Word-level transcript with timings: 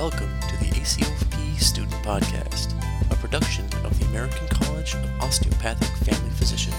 Welcome 0.00 0.40
to 0.48 0.56
the 0.56 0.70
ACOFP 0.80 1.60
Student 1.60 1.92
Podcast, 2.02 2.72
a 3.12 3.16
production 3.16 3.66
of 3.84 3.98
the 3.98 4.06
American 4.06 4.48
College 4.48 4.94
of 4.94 5.04
Osteopathic 5.20 5.90
Family 6.06 6.30
Physicians. 6.30 6.74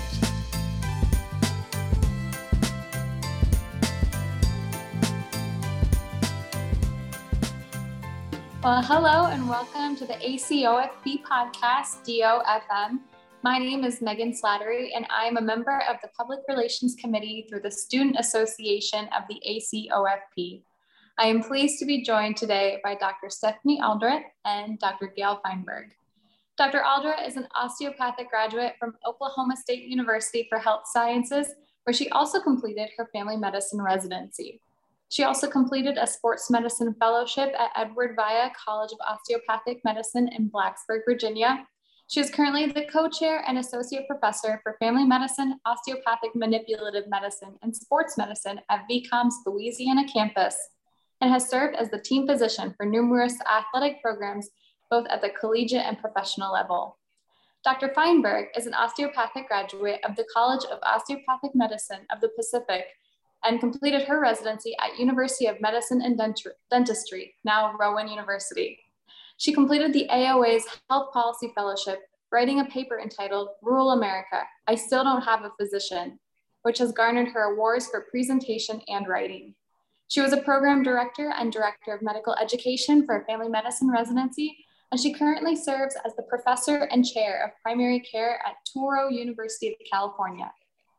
Well, 8.64 8.82
hello 8.82 9.28
and 9.28 9.48
welcome 9.48 9.96
to 9.98 10.06
the 10.08 10.16
ACOFP 10.16 11.22
podcast, 11.22 12.02
DOFM. 12.04 13.02
My 13.44 13.60
name 13.60 13.84
is 13.84 14.02
Megan 14.02 14.34
Slattery, 14.34 14.90
and 14.96 15.06
I 15.16 15.26
am 15.26 15.38
a 15.38 15.42
member 15.42 15.84
of 15.88 15.98
the 16.02 16.10
Public 16.18 16.40
Relations 16.50 16.96
Committee 16.96 17.46
through 17.48 17.62
the 17.62 17.70
Student 17.70 18.16
Association 18.18 19.08
of 19.16 19.26
the 19.30 19.40
ACOFP. 19.48 20.64
I 21.18 21.28
am 21.28 21.44
pleased 21.44 21.78
to 21.80 21.86
be 21.86 22.04
joined 22.04 22.38
today 22.38 22.80
by 22.84 22.96
Dr. 22.96 23.30
Stephanie 23.30 23.80
Aldrett 23.82 24.24
and 24.46 24.80
Dr. 24.80 25.08
Gail 25.16 25.42
Feinberg. 25.44 25.92
Dr. 26.58 26.80
Aldrett 26.80 27.28
is 27.28 27.38
an 27.38 27.48
osteopathic 27.56 28.30
graduate 28.30 28.76
from 28.80 28.96
Oklahoma 29.06 29.58
State 29.58 29.84
University 29.84 30.48
for 30.50 30.58
Health 30.58 30.84
Sciences, 30.86 31.48
where 31.84 31.94
she 31.94 32.10
also 32.10 32.40
completed 32.40 32.90
her 32.98 33.10
family 33.14 33.36
medicine 33.36 33.82
residency. 33.82 34.62
She 35.10 35.24
also 35.24 35.48
completed 35.50 35.98
a 35.98 36.08
sports 36.08 36.50
medicine 36.50 36.96
fellowship 36.98 37.54
at 37.60 37.72
Edward 37.76 38.16
Via 38.16 38.50
College 38.66 38.94
of 38.94 39.00
Osteopathic 39.08 39.82
Medicine 39.84 40.30
in 40.30 40.50
Blacksburg, 40.50 41.02
Virginia. 41.06 41.68
She 42.08 42.20
is 42.20 42.30
currently 42.30 42.68
the 42.68 42.86
co-chair 42.92 43.44
and 43.48 43.58
associate 43.58 44.08
professor 44.08 44.60
for 44.64 44.78
family 44.80 45.04
medicine, 45.04 45.60
osteopathic 45.66 46.36
manipulative 46.36 47.10
medicine, 47.10 47.58
and 47.62 47.76
sports 47.76 48.18
medicine 48.18 48.60
at 48.70 48.88
VCOM's 48.90 49.36
Louisiana 49.46 50.08
campus 50.12 50.56
and 51.22 51.32
has 51.32 51.48
served 51.48 51.76
as 51.76 51.90
the 51.90 52.02
team 52.02 52.28
physician 52.28 52.74
for 52.76 52.86
numerous 52.86 53.38
athletic 53.50 54.02
programs, 54.02 54.50
both 54.90 55.08
at 55.08 55.22
the 55.22 55.30
collegiate 55.30 55.86
and 55.86 56.00
professional 56.00 56.52
level. 56.52 56.98
Dr. 57.64 57.90
Feinberg 57.94 58.48
is 58.58 58.66
an 58.66 58.74
osteopathic 58.74 59.48
graduate 59.48 60.00
of 60.04 60.16
the 60.16 60.26
College 60.34 60.66
of 60.72 60.80
Osteopathic 60.82 61.52
Medicine 61.54 62.08
of 62.12 62.20
the 62.20 62.30
Pacific 62.36 62.86
and 63.44 63.60
completed 63.60 64.04
her 64.04 64.20
residency 64.20 64.76
at 64.80 64.98
University 64.98 65.46
of 65.46 65.62
Medicine 65.62 66.02
and 66.02 66.20
Dentistry, 66.72 67.36
now 67.44 67.76
Rowan 67.80 68.08
University. 68.08 68.80
She 69.38 69.54
completed 69.54 69.94
the 69.94 70.08
AOA's 70.12 70.66
Health 70.90 71.14
Policy 71.14 71.52
Fellowship, 71.56 72.00
writing 72.32 72.60
a 72.60 72.66
paper 72.66 73.00
entitled 73.00 73.50
Rural 73.62 73.92
America, 73.92 74.44
I 74.68 74.76
Still 74.76 75.04
Don't 75.04 75.24
Have 75.24 75.44
a 75.44 75.52
Physician, 75.60 76.20
which 76.64 76.78
has 76.78 76.92
garnered 76.92 77.30
her 77.30 77.54
awards 77.54 77.88
for 77.88 78.08
presentation 78.12 78.82
and 78.88 79.08
writing. 79.08 79.56
She 80.12 80.20
was 80.20 80.34
a 80.34 80.42
program 80.42 80.84
director 80.84 81.32
and 81.40 81.54
director 81.54 81.94
of 81.94 82.02
medical 82.02 82.36
education 82.36 83.06
for 83.06 83.16
a 83.16 83.24
family 83.24 83.48
medicine 83.48 83.90
residency, 83.90 84.58
and 84.92 85.00
she 85.00 85.14
currently 85.14 85.56
serves 85.56 85.96
as 86.06 86.14
the 86.18 86.24
professor 86.24 86.80
and 86.92 87.06
chair 87.06 87.46
of 87.46 87.52
primary 87.64 88.02
care 88.02 88.42
at 88.46 88.56
Touro 88.68 89.10
University 89.10 89.70
of 89.70 89.76
California. 89.90 90.52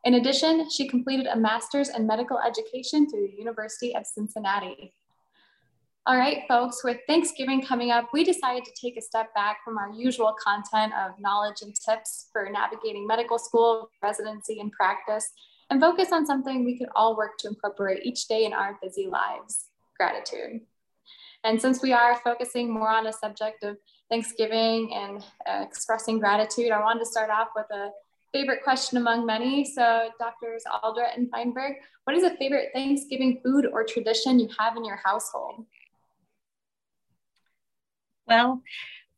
In 0.03 0.15
addition, 0.15 0.67
she 0.71 0.87
completed 0.87 1.27
a 1.27 1.35
master's 1.35 1.89
in 1.89 2.07
medical 2.07 2.39
education 2.39 3.07
through 3.07 3.27
the 3.27 3.37
University 3.37 3.95
of 3.95 4.07
Cincinnati. 4.07 4.95
All 6.07 6.17
right, 6.17 6.41
folks, 6.47 6.83
with 6.83 6.97
Thanksgiving 7.05 7.61
coming 7.61 7.91
up, 7.91 8.09
we 8.13 8.23
decided 8.23 8.65
to 8.65 8.71
take 8.81 8.97
a 8.97 9.01
step 9.01 9.31
back 9.35 9.57
from 9.63 9.77
our 9.77 9.91
usual 9.91 10.33
content 10.43 10.91
of 10.95 11.19
knowledge 11.19 11.61
and 11.61 11.75
tips 11.75 12.29
for 12.33 12.49
navigating 12.49 13.05
medical 13.05 13.37
school, 13.37 13.91
residency, 14.01 14.59
and 14.59 14.71
practice 14.71 15.31
and 15.69 15.81
focus 15.81 16.11
on 16.11 16.25
something 16.25 16.63
we 16.63 16.77
could 16.77 16.89
all 16.95 17.15
work 17.15 17.37
to 17.39 17.47
incorporate 17.47 18.05
each 18.05 18.27
day 18.27 18.45
in 18.45 18.53
our 18.53 18.77
busy 18.81 19.07
lives 19.07 19.69
gratitude. 19.97 20.61
And 21.43 21.61
since 21.61 21.81
we 21.81 21.93
are 21.93 22.15
focusing 22.23 22.71
more 22.71 22.89
on 22.89 23.07
a 23.07 23.13
subject 23.13 23.63
of 23.63 23.77
Thanksgiving 24.09 24.93
and 24.93 25.23
uh, 25.45 25.65
expressing 25.65 26.19
gratitude, 26.19 26.71
I 26.71 26.79
wanted 26.79 27.01
to 27.01 27.05
start 27.05 27.29
off 27.29 27.49
with 27.55 27.65
a 27.71 27.89
favorite 28.33 28.63
question 28.63 28.97
among 28.97 29.25
many. 29.25 29.65
So, 29.65 30.09
Doctors 30.19 30.63
Aldrett 30.83 31.15
and 31.15 31.29
Feinberg, 31.29 31.75
what 32.05 32.15
is 32.15 32.23
a 32.23 32.35
favorite 32.37 32.69
Thanksgiving 32.73 33.39
food 33.43 33.67
or 33.71 33.83
tradition 33.83 34.39
you 34.39 34.49
have 34.57 34.77
in 34.77 34.85
your 34.85 34.99
household? 35.03 35.65
Well, 38.25 38.61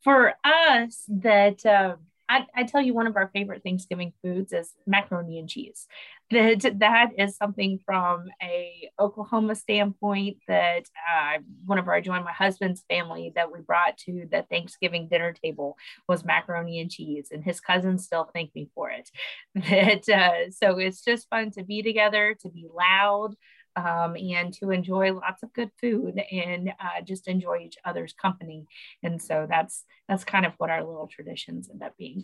for 0.03 0.33
us, 0.43 1.03
that 1.07 1.65
uh, 1.65 1.95
I, 2.27 2.45
I 2.55 2.63
tell 2.63 2.81
you, 2.81 2.93
one 2.93 3.07
of 3.07 3.15
our 3.15 3.29
favorite 3.33 3.61
Thanksgiving 3.63 4.13
foods 4.23 4.51
is 4.51 4.73
macaroni 4.87 5.39
and 5.39 5.49
cheese. 5.49 5.87
That 6.31 6.79
that 6.79 7.11
is 7.19 7.37
something 7.37 7.79
from 7.85 8.25
a 8.41 8.89
Oklahoma 8.99 9.53
standpoint 9.53 10.37
that 10.47 10.85
uh, 11.13 11.37
whenever 11.65 11.93
I 11.93 12.01
joined 12.01 12.25
my 12.25 12.31
husband's 12.33 12.83
family 12.89 13.31
that 13.35 13.51
we 13.51 13.61
brought 13.61 13.97
to 13.99 14.25
the 14.31 14.43
Thanksgiving 14.49 15.07
dinner 15.07 15.33
table 15.33 15.77
was 16.09 16.25
macaroni 16.25 16.79
and 16.79 16.89
cheese, 16.89 17.27
and 17.31 17.43
his 17.43 17.59
cousins 17.59 18.05
still 18.05 18.29
thank 18.33 18.55
me 18.55 18.69
for 18.73 18.89
it. 18.89 19.09
That 19.69 20.09
uh, 20.09 20.51
so 20.51 20.79
it's 20.79 21.03
just 21.03 21.29
fun 21.29 21.51
to 21.51 21.63
be 21.63 21.83
together, 21.83 22.35
to 22.41 22.49
be 22.49 22.67
loud, 22.73 23.35
um, 23.75 24.15
and 24.15 24.53
to 24.55 24.71
enjoy 24.71 25.13
lots 25.13 25.43
of 25.43 25.53
good 25.53 25.69
food 25.79 26.21
and 26.31 26.69
uh, 26.79 27.01
just 27.03 27.27
enjoy 27.27 27.59
each 27.59 27.77
other's 27.83 28.13
company. 28.13 28.65
And 29.03 29.21
so 29.21 29.47
that's 29.49 29.83
that's 30.07 30.23
kind 30.23 30.45
of 30.45 30.53
what 30.57 30.69
our 30.69 30.83
little 30.83 31.07
traditions 31.07 31.69
end 31.69 31.83
up 31.83 31.95
being. 31.97 32.23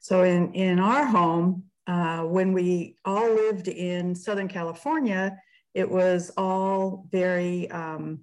So 0.00 0.22
in 0.22 0.52
in 0.54 0.78
our 0.78 1.06
home, 1.06 1.64
uh, 1.86 2.22
when 2.22 2.52
we 2.52 2.96
all 3.04 3.32
lived 3.32 3.68
in 3.68 4.14
Southern 4.14 4.48
California, 4.48 5.38
it 5.74 5.90
was 5.90 6.30
all 6.36 7.06
very 7.10 7.70
um, 7.70 8.20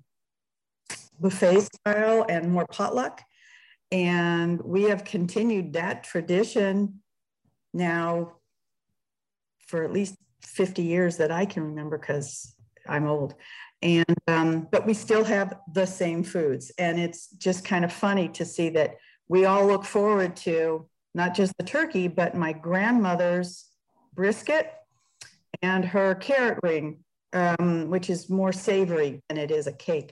buffet 1.19 1.61
style 1.61 2.25
and 2.29 2.51
more 2.51 2.66
potluck. 2.67 3.21
And 3.91 4.61
we 4.61 4.83
have 4.83 5.03
continued 5.03 5.73
that 5.73 6.03
tradition 6.03 7.01
now 7.73 8.33
for 9.67 9.83
at 9.83 9.91
least 9.91 10.16
50 10.41 10.81
years 10.81 11.17
that 11.17 11.31
I 11.31 11.45
can 11.45 11.63
remember 11.63 11.97
because 11.97 12.55
I'm 12.88 13.07
old. 13.07 13.35
And, 13.81 14.16
um, 14.27 14.67
but 14.72 14.85
we 14.85 14.94
still 14.94 15.23
have 15.23 15.53
the 15.73 15.85
same 15.85 16.23
foods. 16.23 16.72
And 16.77 17.00
it's 17.00 17.27
just 17.27 17.63
kind 17.63 17.85
of 17.85 17.94
funny 17.94 18.27
to 18.29 18.45
see 18.45 18.69
that 18.69 18.97
we 19.28 19.45
all 19.45 19.66
look 19.66 19.85
forward 19.85 20.35
to 20.38 20.88
not 21.13 21.33
just 21.33 21.53
the 21.57 21.63
turkey, 21.63 22.07
but 22.07 22.35
my 22.35 22.51
grandmother's 22.51 23.66
brisket 24.13 24.73
and 25.61 25.85
her 25.85 26.16
carrot 26.16 26.59
ring, 26.63 26.99
um, 27.33 27.89
which 27.89 28.09
is 28.09 28.29
more 28.29 28.51
savory 28.51 29.22
than 29.29 29.38
it 29.38 29.51
is 29.51 29.67
a 29.67 29.72
cake 29.72 30.11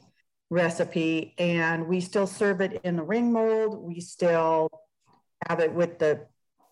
recipe. 0.49 1.33
And 1.37 1.87
we 1.87 1.99
still 1.99 2.27
serve 2.27 2.61
it 2.61 2.81
in 2.83 2.95
the 2.95 3.03
ring 3.03 3.33
mold. 3.33 3.77
We 3.77 3.99
still 3.99 4.69
have 5.47 5.59
it 5.59 5.73
with 5.73 5.99
the, 5.99 6.25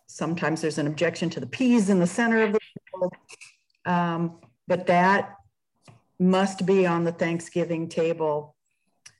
sometimes 0.07 0.61
there's 0.61 0.77
an 0.77 0.87
objection 0.87 1.29
to 1.31 1.39
the 1.39 1.47
peas 1.47 1.89
in 1.89 1.99
the 1.99 2.07
center 2.07 2.43
of 2.43 2.53
the. 2.53 2.59
Um, 3.85 4.39
but 4.67 4.87
that 4.87 5.35
must 6.19 6.65
be 6.65 6.85
on 6.85 7.03
the 7.03 7.11
Thanksgiving 7.11 7.87
table 7.89 8.55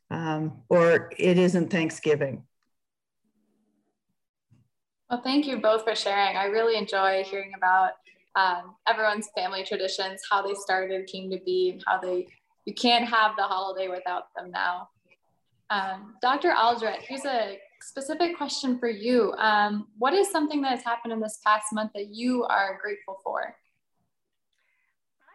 um, 0.09 0.62
or 0.69 1.12
it 1.18 1.38
isn't 1.38 1.69
Thanksgiving. 1.69 2.44
Well, 5.09 5.22
thank 5.22 5.46
you 5.46 5.58
both 5.58 5.84
for 5.84 5.96
sharing. 5.96 6.36
I 6.36 6.46
really 6.46 6.78
enjoy 6.78 7.24
hearing 7.24 7.52
about 7.56 7.91
um, 8.36 8.75
everyone's 8.88 9.30
family 9.38 9.63
traditions, 9.63 10.22
how 10.30 10.46
they 10.46 10.56
started, 10.56 11.07
came 11.07 11.30
to 11.31 11.40
be, 11.46 11.72
and 11.72 11.84
how 11.86 12.00
they 12.00 12.28
you 12.66 12.74
can't 12.74 13.07
have 13.07 13.36
the 13.38 13.44
holiday 13.44 13.88
without 13.88 14.34
them 14.36 14.50
now. 14.50 14.90
Um, 15.69 16.16
Dr. 16.22 16.50
Aldrett, 16.50 17.02
here's 17.02 17.25
a 17.25 17.57
specific 17.81 18.36
question 18.36 18.80
for 18.80 18.90
you. 18.90 19.34
Um, 19.34 19.88
what 20.00 20.13
is 20.13 20.31
something 20.31 20.62
that 20.63 20.72
has 20.72 20.84
happened 20.84 21.13
in 21.13 21.19
this 21.19 21.40
past 21.46 21.68
month 21.74 21.92
that 21.94 22.07
you 22.07 22.44
are 22.46 22.80
grateful 22.81 23.19
for? 23.24 23.56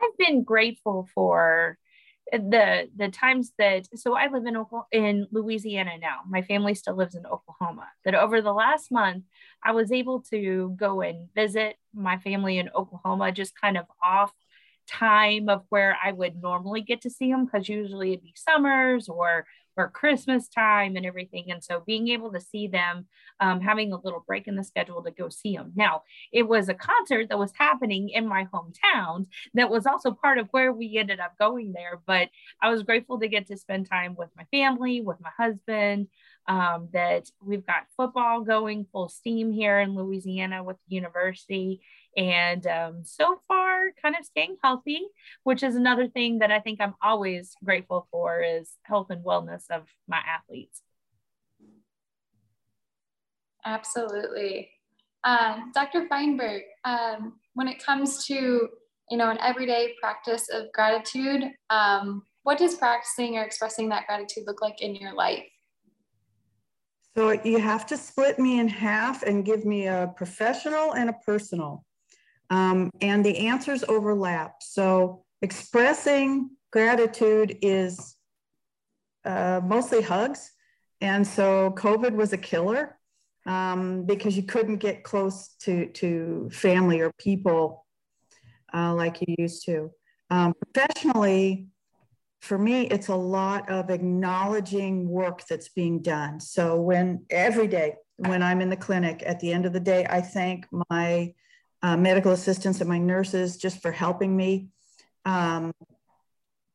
I've 0.02 0.16
been 0.18 0.44
grateful 0.44 1.08
for 1.14 1.78
the 2.32 2.88
the 2.96 3.08
times 3.08 3.52
that 3.58 3.86
so 3.98 4.14
I 4.14 4.28
live 4.28 4.46
in 4.46 4.64
in 4.92 5.26
Louisiana 5.32 5.98
now. 5.98 6.20
My 6.28 6.42
family 6.42 6.74
still 6.74 6.96
lives 6.96 7.14
in 7.14 7.26
Oklahoma. 7.26 7.88
That 8.04 8.14
over 8.14 8.40
the 8.40 8.52
last 8.52 8.90
month, 8.92 9.24
I 9.64 9.72
was 9.72 9.90
able 9.92 10.22
to 10.30 10.74
go 10.78 11.00
and 11.00 11.28
visit 11.34 11.76
my 11.92 12.18
family 12.18 12.58
in 12.58 12.70
Oklahoma, 12.74 13.32
just 13.32 13.60
kind 13.60 13.76
of 13.76 13.86
off 14.02 14.32
time 14.86 15.48
of 15.48 15.64
where 15.68 15.96
I 16.02 16.12
would 16.12 16.40
normally 16.40 16.82
get 16.82 17.02
to 17.02 17.10
see 17.10 17.30
them 17.30 17.44
because 17.44 17.68
usually 17.68 18.12
it'd 18.12 18.24
be 18.24 18.34
summers 18.36 19.08
or 19.08 19.46
or 19.76 19.88
Christmas 19.88 20.48
time 20.48 20.96
and 20.96 21.06
everything. 21.06 21.50
And 21.50 21.62
so 21.62 21.82
being 21.86 22.08
able 22.08 22.32
to 22.32 22.40
see 22.40 22.66
them, 22.66 23.06
um, 23.40 23.60
having 23.60 23.92
a 23.92 24.00
little 24.00 24.24
break 24.26 24.46
in 24.48 24.56
the 24.56 24.64
schedule 24.64 25.02
to 25.02 25.10
go 25.10 25.28
see 25.28 25.56
them. 25.56 25.72
Now, 25.74 26.02
it 26.32 26.42
was 26.46 26.68
a 26.68 26.74
concert 26.74 27.28
that 27.28 27.38
was 27.38 27.52
happening 27.56 28.10
in 28.10 28.26
my 28.26 28.46
hometown 28.52 29.26
that 29.54 29.70
was 29.70 29.86
also 29.86 30.12
part 30.12 30.38
of 30.38 30.48
where 30.50 30.72
we 30.72 30.98
ended 30.98 31.20
up 31.20 31.38
going 31.38 31.72
there. 31.72 32.00
But 32.06 32.28
I 32.60 32.70
was 32.70 32.82
grateful 32.82 33.18
to 33.20 33.28
get 33.28 33.46
to 33.48 33.56
spend 33.56 33.88
time 33.88 34.14
with 34.16 34.30
my 34.36 34.44
family, 34.50 35.00
with 35.00 35.18
my 35.20 35.30
husband, 35.36 36.08
um, 36.46 36.88
that 36.92 37.30
we've 37.40 37.66
got 37.66 37.86
football 37.96 38.42
going 38.42 38.86
full 38.92 39.08
steam 39.08 39.52
here 39.52 39.78
in 39.78 39.94
Louisiana 39.94 40.64
with 40.64 40.76
the 40.88 40.96
university. 40.96 41.80
And 42.16 42.66
um, 42.66 43.02
so 43.04 43.40
far, 43.46 43.90
kind 44.02 44.16
of 44.18 44.24
staying 44.24 44.56
healthy, 44.62 45.02
which 45.44 45.62
is 45.62 45.76
another 45.76 46.08
thing 46.08 46.40
that 46.40 46.50
I 46.50 46.58
think 46.58 46.80
I'm 46.80 46.94
always 47.02 47.54
grateful 47.64 48.08
for 48.10 48.42
is 48.42 48.72
health 48.82 49.08
and 49.10 49.24
wellness 49.24 49.64
of 49.70 49.86
my 50.08 50.18
athletes. 50.26 50.82
Absolutely. 53.64 54.70
Um, 55.24 55.70
Dr. 55.74 56.08
Feinberg, 56.08 56.62
um, 56.84 57.34
when 57.54 57.68
it 57.68 57.84
comes 57.84 58.24
to 58.26 58.68
you 59.10 59.16
know 59.16 59.30
an 59.30 59.38
everyday 59.40 59.94
practice 60.00 60.48
of 60.50 60.72
gratitude, 60.72 61.44
um, 61.68 62.22
what 62.42 62.58
does 62.58 62.76
practicing 62.76 63.36
or 63.36 63.42
expressing 63.42 63.88
that 63.90 64.06
gratitude 64.06 64.44
look 64.46 64.62
like 64.62 64.80
in 64.80 64.94
your 64.94 65.14
life? 65.14 65.44
So 67.16 67.32
you 67.44 67.58
have 67.58 67.86
to 67.86 67.96
split 67.96 68.38
me 68.38 68.60
in 68.60 68.68
half 68.68 69.24
and 69.24 69.44
give 69.44 69.64
me 69.64 69.88
a 69.88 70.12
professional 70.16 70.92
and 70.92 71.10
a 71.10 71.14
personal. 71.26 71.84
Um, 72.50 72.90
and 73.00 73.24
the 73.24 73.46
answers 73.48 73.84
overlap. 73.84 74.62
So 74.62 75.24
expressing 75.40 76.50
gratitude 76.72 77.58
is 77.62 78.16
uh, 79.24 79.60
mostly 79.64 80.02
hugs. 80.02 80.50
And 81.00 81.26
so 81.26 81.70
COVID 81.76 82.12
was 82.12 82.32
a 82.32 82.38
killer 82.38 82.98
um, 83.46 84.04
because 84.04 84.36
you 84.36 84.42
couldn't 84.42 84.76
get 84.78 85.04
close 85.04 85.54
to, 85.60 85.86
to 85.86 86.50
family 86.52 87.00
or 87.00 87.12
people 87.18 87.86
uh, 88.74 88.94
like 88.94 89.20
you 89.20 89.34
used 89.38 89.64
to. 89.66 89.90
Um, 90.30 90.54
professionally, 90.54 91.68
for 92.40 92.58
me, 92.58 92.86
it's 92.86 93.08
a 93.08 93.14
lot 93.14 93.68
of 93.70 93.90
acknowledging 93.90 95.08
work 95.08 95.46
that's 95.46 95.68
being 95.68 96.00
done. 96.00 96.40
So 96.40 96.80
when 96.80 97.24
every 97.30 97.66
day, 97.66 97.96
when 98.16 98.42
I'm 98.42 98.60
in 98.60 98.70
the 98.70 98.76
clinic, 98.76 99.22
at 99.26 99.40
the 99.40 99.52
end 99.52 99.66
of 99.66 99.72
the 99.72 99.80
day, 99.80 100.06
I 100.08 100.20
thank 100.20 100.66
my 100.90 101.34
uh, 101.82 101.96
medical 101.96 102.32
assistants 102.32 102.80
and 102.80 102.88
my 102.88 102.98
nurses 102.98 103.56
just 103.56 103.80
for 103.82 103.92
helping 103.92 104.36
me, 104.36 104.68
um, 105.24 105.72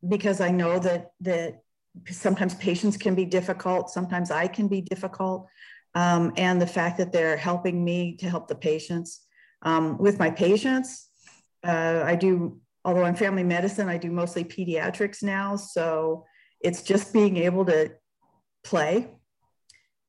because 0.08 0.42
I 0.42 0.52
know 0.52 0.80
that 0.80 1.12
that 1.22 1.62
sometimes 2.10 2.56
patients 2.56 2.98
can 2.98 3.16
be 3.16 3.26
difficult, 3.26 3.90
sometimes 3.90 4.32
I 4.32 4.48
can 4.48 4.68
be 4.68 4.82
difficult, 4.82 5.48
um, 5.94 6.34
and 6.38 6.62
the 6.62 6.68
fact 6.68 6.98
that 6.98 7.12
they're 7.12 7.38
helping 7.38 7.84
me 7.84 8.18
to 8.18 8.30
help 8.30 8.48
the 8.48 8.56
patients. 8.56 9.22
Um, 9.62 9.98
with 9.98 10.20
my 10.20 10.30
patients, 10.30 11.10
uh, 11.64 12.04
I 12.06 12.16
do 12.16 12.60
although 12.86 13.04
I'm 13.04 13.16
family 13.16 13.44
medicine, 13.44 13.90
I 13.90 13.98
do 13.98 14.12
mostly 14.12 14.44
pediatrics 14.44 15.24
now. 15.24 15.56
So 15.56 16.26
it's 16.62 16.84
just 16.84 17.12
being 17.12 17.38
able 17.38 17.66
to 17.66 17.92
play. 18.64 19.15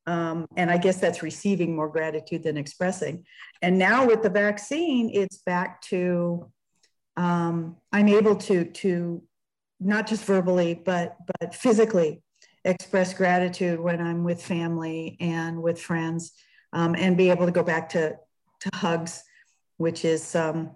Um, 0.07 0.47
and 0.55 0.71
I 0.71 0.77
guess 0.77 0.99
that's 0.99 1.21
receiving 1.21 1.75
more 1.75 1.89
gratitude 1.89 2.43
than 2.43 2.57
expressing. 2.57 3.25
And 3.61 3.77
now 3.77 4.07
with 4.07 4.23
the 4.23 4.29
vaccine, 4.29 5.11
it's 5.13 5.37
back 5.39 5.81
to 5.83 6.49
um, 7.17 7.75
I'm 7.91 8.07
able 8.07 8.35
to 8.35 8.65
to 8.65 9.21
not 9.79 10.07
just 10.07 10.23
verbally 10.23 10.73
but 10.73 11.17
but 11.39 11.53
physically 11.53 12.21
express 12.63 13.13
gratitude 13.13 13.79
when 13.79 14.01
I'm 14.01 14.23
with 14.23 14.41
family 14.41 15.17
and 15.19 15.61
with 15.61 15.81
friends, 15.81 16.31
um, 16.73 16.95
and 16.95 17.17
be 17.17 17.29
able 17.29 17.45
to 17.45 17.51
go 17.51 17.63
back 17.63 17.89
to 17.89 18.15
to 18.61 18.69
hugs, 18.73 19.23
which 19.77 20.05
is 20.05 20.35
um, 20.35 20.71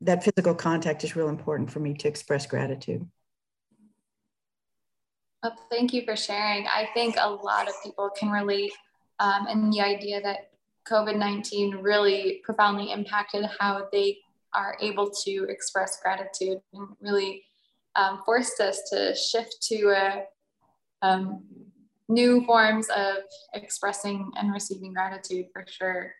that 0.00 0.22
physical 0.22 0.54
contact 0.54 1.02
is 1.02 1.16
real 1.16 1.28
important 1.28 1.70
for 1.70 1.80
me 1.80 1.94
to 1.94 2.08
express 2.08 2.46
gratitude. 2.46 3.08
Well, 5.44 5.54
thank 5.68 5.92
you 5.92 6.06
for 6.06 6.16
sharing. 6.16 6.66
I 6.66 6.88
think 6.94 7.16
a 7.20 7.28
lot 7.28 7.68
of 7.68 7.74
people 7.84 8.08
can 8.18 8.30
relate 8.30 8.72
um, 9.20 9.46
in 9.46 9.68
the 9.68 9.82
idea 9.82 10.22
that 10.22 10.52
COVID 10.88 11.18
19 11.18 11.82
really 11.82 12.40
profoundly 12.42 12.90
impacted 12.90 13.44
how 13.60 13.86
they 13.92 14.20
are 14.54 14.74
able 14.80 15.10
to 15.10 15.46
express 15.50 16.00
gratitude 16.00 16.62
and 16.72 16.88
really 16.98 17.42
um, 17.94 18.22
forced 18.24 18.58
us 18.58 18.88
to 18.90 19.14
shift 19.14 19.60
to 19.68 19.90
a, 19.90 20.22
um, 21.02 21.44
new 22.08 22.42
forms 22.46 22.88
of 22.88 23.16
expressing 23.52 24.32
and 24.36 24.50
receiving 24.50 24.94
gratitude 24.94 25.46
for 25.52 25.66
sure 25.68 26.14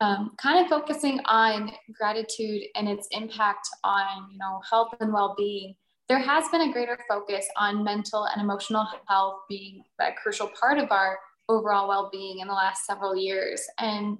um, 0.00 0.32
kind 0.36 0.64
of 0.64 0.68
focusing 0.68 1.20
on 1.26 1.70
gratitude 1.92 2.62
and 2.74 2.88
its 2.88 3.06
impact 3.12 3.68
on 3.84 4.28
you 4.32 4.38
know 4.38 4.60
health 4.68 4.94
and 4.98 5.12
well-being 5.12 5.76
there 6.08 6.18
has 6.18 6.48
been 6.48 6.62
a 6.62 6.72
greater 6.72 6.98
focus 7.08 7.46
on 7.56 7.84
mental 7.84 8.24
and 8.24 8.42
emotional 8.42 8.86
health 9.06 9.40
being 9.48 9.82
a 10.00 10.10
crucial 10.22 10.50
part 10.58 10.78
of 10.78 10.90
our 10.90 11.18
overall 11.48 11.88
well-being 11.88 12.40
in 12.40 12.48
the 12.48 12.54
last 12.54 12.86
several 12.86 13.16
years. 13.16 13.62
And 13.78 14.18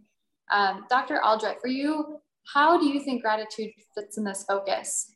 um, 0.51 0.87
dr 0.89 1.21
aldrett 1.23 1.61
for 1.61 1.69
you 1.69 2.21
how 2.55 2.79
do 2.79 2.87
you 2.87 3.01
think 3.01 3.23
gratitude 3.23 3.73
fits 3.95 4.17
in 4.17 4.25
this 4.25 4.45
focus? 4.45 5.13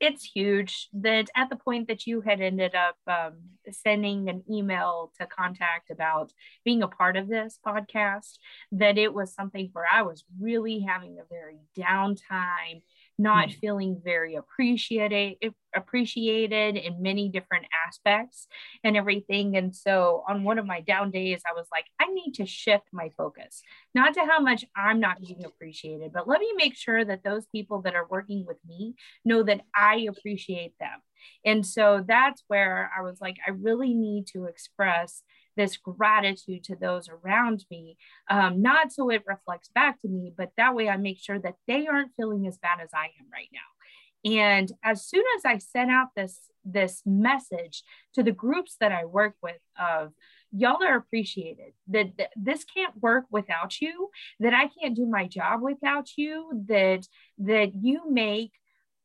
It's 0.00 0.22
huge 0.22 0.88
that 0.92 1.26
at 1.34 1.50
the 1.50 1.56
point 1.56 1.88
that 1.88 2.06
you 2.06 2.20
had 2.20 2.40
ended 2.40 2.76
up 2.76 2.96
um, 3.08 3.38
sending 3.68 4.28
an 4.28 4.44
email 4.48 5.10
to 5.18 5.26
contact 5.26 5.90
about 5.90 6.32
being 6.64 6.84
a 6.84 6.88
part 6.88 7.16
of 7.16 7.26
this 7.26 7.58
podcast 7.66 8.38
that 8.70 8.96
it 8.96 9.12
was 9.12 9.34
something 9.34 9.70
where 9.72 9.86
i 9.92 10.02
was 10.02 10.24
really 10.40 10.78
having 10.80 11.18
a 11.18 11.28
very 11.28 11.58
downtime 11.76 12.82
not 13.18 13.48
mm. 13.48 13.54
feeling 13.58 14.00
very 14.02 14.36
appreciated 14.36 15.36
appreciated 15.74 16.76
in 16.76 17.02
many 17.02 17.28
different 17.28 17.66
aspects 17.86 18.46
and 18.84 18.96
everything. 18.96 19.56
And 19.56 19.74
so 19.74 20.24
on 20.28 20.44
one 20.44 20.58
of 20.58 20.66
my 20.66 20.80
down 20.80 21.10
days 21.10 21.42
i 21.48 21.52
was 21.52 21.66
like 21.70 21.84
i 22.00 22.06
need 22.12 22.32
to 22.34 22.46
shift 22.46 22.84
my 22.92 23.10
focus. 23.16 23.62
Not 23.94 24.14
to 24.14 24.20
how 24.20 24.40
much 24.40 24.64
i'm 24.76 25.00
not 25.00 25.20
being 25.20 25.44
appreciated 25.44 26.12
but 26.12 26.28
let 26.28 26.40
me 26.40 26.52
make 26.56 26.76
sure 26.76 27.04
that 27.04 27.24
those 27.24 27.46
people 27.46 27.82
that 27.82 27.94
are 27.94 28.06
working 28.08 28.44
with 28.46 28.58
me 28.66 28.94
know 29.24 29.42
that 29.42 29.62
i 29.74 30.06
appreciate 30.08 30.74
them. 30.78 31.00
And 31.44 31.66
so 31.66 32.04
that's 32.06 32.42
where 32.48 32.90
i 32.96 33.02
was 33.02 33.20
like 33.20 33.36
i 33.46 33.50
really 33.50 33.94
need 33.94 34.26
to 34.28 34.44
express 34.44 35.22
this 35.58 35.76
gratitude 35.76 36.62
to 36.64 36.76
those 36.76 37.08
around 37.08 37.66
me, 37.70 37.98
um, 38.30 38.62
not 38.62 38.92
so 38.92 39.10
it 39.10 39.24
reflects 39.26 39.68
back 39.74 40.00
to 40.00 40.08
me, 40.08 40.32
but 40.34 40.52
that 40.56 40.74
way 40.74 40.88
I 40.88 40.96
make 40.96 41.18
sure 41.18 41.38
that 41.40 41.56
they 41.66 41.86
aren't 41.86 42.12
feeling 42.16 42.46
as 42.46 42.56
bad 42.58 42.78
as 42.80 42.90
I 42.94 43.06
am 43.06 43.26
right 43.32 43.50
now. 43.52 44.30
And 44.30 44.72
as 44.82 45.04
soon 45.04 45.24
as 45.36 45.44
I 45.44 45.58
sent 45.58 45.90
out 45.90 46.08
this 46.16 46.38
this 46.64 47.02
message 47.06 47.82
to 48.14 48.22
the 48.22 48.32
groups 48.32 48.76
that 48.80 48.92
I 48.92 49.04
work 49.04 49.34
with 49.42 49.60
of 49.80 50.12
y'all 50.52 50.82
are 50.82 50.96
appreciated 50.96 51.72
that, 51.88 52.16
that 52.18 52.30
this 52.36 52.64
can't 52.64 52.94
work 53.00 53.24
without 53.30 53.80
you 53.80 54.08
that 54.40 54.54
i 54.54 54.68
can't 54.80 54.96
do 54.96 55.06
my 55.06 55.26
job 55.26 55.60
without 55.60 56.08
you 56.16 56.50
that 56.66 57.06
that 57.36 57.72
you 57.78 58.10
make 58.10 58.52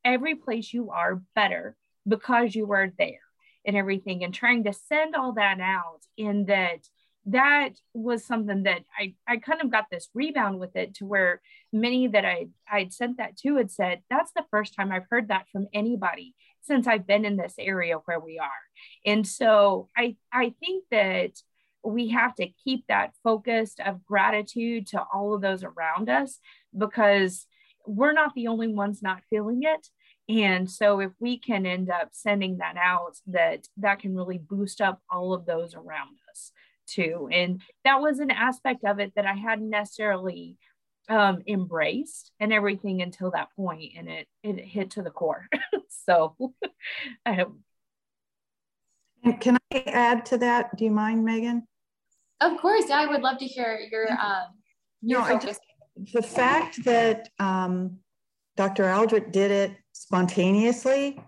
every 0.06 0.36
place 0.36 0.74
you 0.74 0.89
are 0.89 1.22
better 1.36 1.75
because 2.08 2.56
you 2.56 2.66
were 2.66 2.94
there 2.98 3.23
and 3.65 3.75
everything 3.75 4.24
and 4.24 4.34
trying 4.34 4.63
to 4.65 4.74
send 4.74 5.15
all 5.15 5.34
that 5.34 5.60
out 5.60 6.01
in 6.17 6.46
that 6.46 6.79
that 7.25 7.70
was 7.93 8.25
something 8.25 8.63
that 8.63 8.82
I, 9.00 9.15
I 9.25 9.38
kind 9.38 9.62
of 9.62 9.72
got 9.72 9.86
this 9.89 10.10
rebound 10.13 10.60
with 10.60 10.75
it 10.75 10.96
to 10.96 11.05
where 11.05 11.41
many 11.72 12.08
that 12.08 12.25
I 12.25 12.48
I'd 12.70 12.91
sent 12.91 13.17
that 13.17 13.38
to 13.38 13.55
had 13.55 13.72
said 13.72 14.01
that's 14.10 14.32
the 14.36 14.46
first 14.51 14.75
time 14.75 14.91
I've 14.91 15.08
heard 15.10 15.29
that 15.29 15.46
from 15.51 15.67
anybody 15.74 16.36
since 16.62 16.88
I've 16.88 17.08
been 17.08 17.25
in 17.25 17.38
this 17.38 17.55
area 17.58 17.96
where 18.05 18.20
we 18.20 18.39
are. 18.39 18.50
And 19.05 19.25
so 19.25 19.89
I 19.96 20.17
I 20.32 20.53
think 20.60 20.86
that 20.91 21.32
we 21.84 22.10
have 22.10 22.36
to 22.36 22.48
keep 22.63 22.88
that 22.88 23.13
focused 23.24 23.79
of 23.79 24.05
gratitude 24.05 24.88
to 24.88 25.03
all 25.13 25.34
of 25.34 25.41
those 25.41 25.63
around 25.63 26.10
us 26.10 26.39
because 26.77 27.46
we're 27.86 28.13
not 28.13 28.34
the 28.36 28.48
only 28.48 28.68
ones 28.68 29.02
not 29.02 29.22
feeling 29.30 29.62
it. 29.63 29.88
And 30.30 30.70
so 30.70 31.00
if 31.00 31.12
we 31.20 31.38
can 31.38 31.66
end 31.66 31.90
up 31.90 32.10
sending 32.13 32.58
that 32.58 32.78
out 32.78 33.18
that 33.28 33.68
that 33.78 34.00
can 34.00 34.16
really 34.16 34.38
boost 34.38 34.80
up 34.80 35.02
all 35.12 35.34
of 35.34 35.46
those 35.46 35.75
around 35.75 36.18
us 36.32 36.52
too. 36.88 37.30
And 37.32 37.62
that 37.84 38.02
was 38.02 38.20
an 38.20 38.32
aspect 38.32 38.84
of 38.86 39.00
it 39.00 39.13
that 39.16 39.25
i 39.25 39.34
hadn't 39.34 39.70
necessarily 39.70 40.58
um, 41.10 41.40
embraced 41.48 42.32
and 42.40 42.54
everything 42.54 43.02
until 43.02 43.32
that 43.32 43.50
point 43.58 43.92
and 43.98 44.08
it 44.08 44.28
it 44.44 44.60
hit 44.60 44.92
to 44.92 45.02
the 45.02 45.12
core. 45.12 45.48
So 46.06 46.36
I 47.25 47.46
can 49.40 49.58
i 49.74 49.84
add 49.88 50.25
to 50.28 50.38
that? 50.40 50.75
Do 50.75 50.84
you 50.84 50.92
mind 50.92 51.24
megan? 51.24 51.66
Of 52.42 52.60
course 52.60 52.86
yeah 52.90 53.02
i 53.02 53.08
would 53.08 53.22
love 53.22 53.38
to 53.38 53.46
hear 53.46 53.80
your 53.90 54.12
um 54.12 54.48
your 55.02 55.20
no, 55.20 55.25
focus. 55.28 55.46
Just, 55.46 55.62
the 56.14 56.24
fact 56.24 56.84
that 56.86 57.30
um, 57.40 57.98
dr 58.58 58.84
aldrett 58.84 59.32
did 59.32 59.52
it 59.52 59.76
spontaneously 59.94 61.20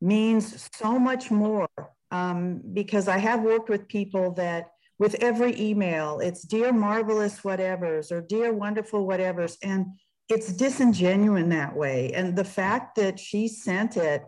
means 0.00 0.68
so 0.74 0.98
much 0.98 1.30
more 1.30 1.68
um, 2.10 2.62
because 2.72 3.08
I 3.08 3.18
have 3.18 3.42
worked 3.42 3.68
with 3.68 3.88
people 3.88 4.32
that 4.32 4.70
with 4.98 5.14
every 5.16 5.58
email, 5.60 6.20
it's 6.20 6.42
dear 6.42 6.72
marvelous 6.72 7.40
whatevers 7.40 8.10
or 8.10 8.20
dear 8.20 8.52
wonderful 8.52 9.06
whatevers. 9.06 9.56
And 9.62 9.86
it's 10.28 10.52
disingenuine 10.52 11.50
that 11.50 11.74
way. 11.74 12.12
And 12.12 12.34
the 12.34 12.44
fact 12.44 12.96
that 12.96 13.18
she 13.18 13.48
sent 13.48 13.96
it 13.96 14.22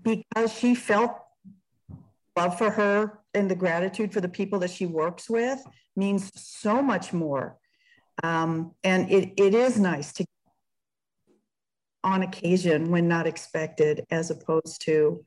because 0.00 0.52
she 0.52 0.74
felt 0.74 1.18
love 2.36 2.56
for 2.58 2.70
her 2.70 3.20
and 3.34 3.50
the 3.50 3.54
gratitude 3.54 4.12
for 4.12 4.20
the 4.20 4.28
people 4.28 4.58
that 4.60 4.70
she 4.70 4.86
works 4.86 5.28
with 5.28 5.62
means 5.94 6.30
so 6.34 6.82
much 6.82 7.12
more. 7.12 7.58
Um, 8.22 8.72
and 8.82 9.10
it, 9.10 9.32
it 9.36 9.54
is 9.54 9.78
nice 9.78 10.12
to 10.14 10.24
on 12.02 12.22
occasion 12.22 12.90
when 12.90 13.08
not 13.08 13.26
expected, 13.26 14.06
as 14.10 14.30
opposed 14.30 14.80
to 14.82 15.24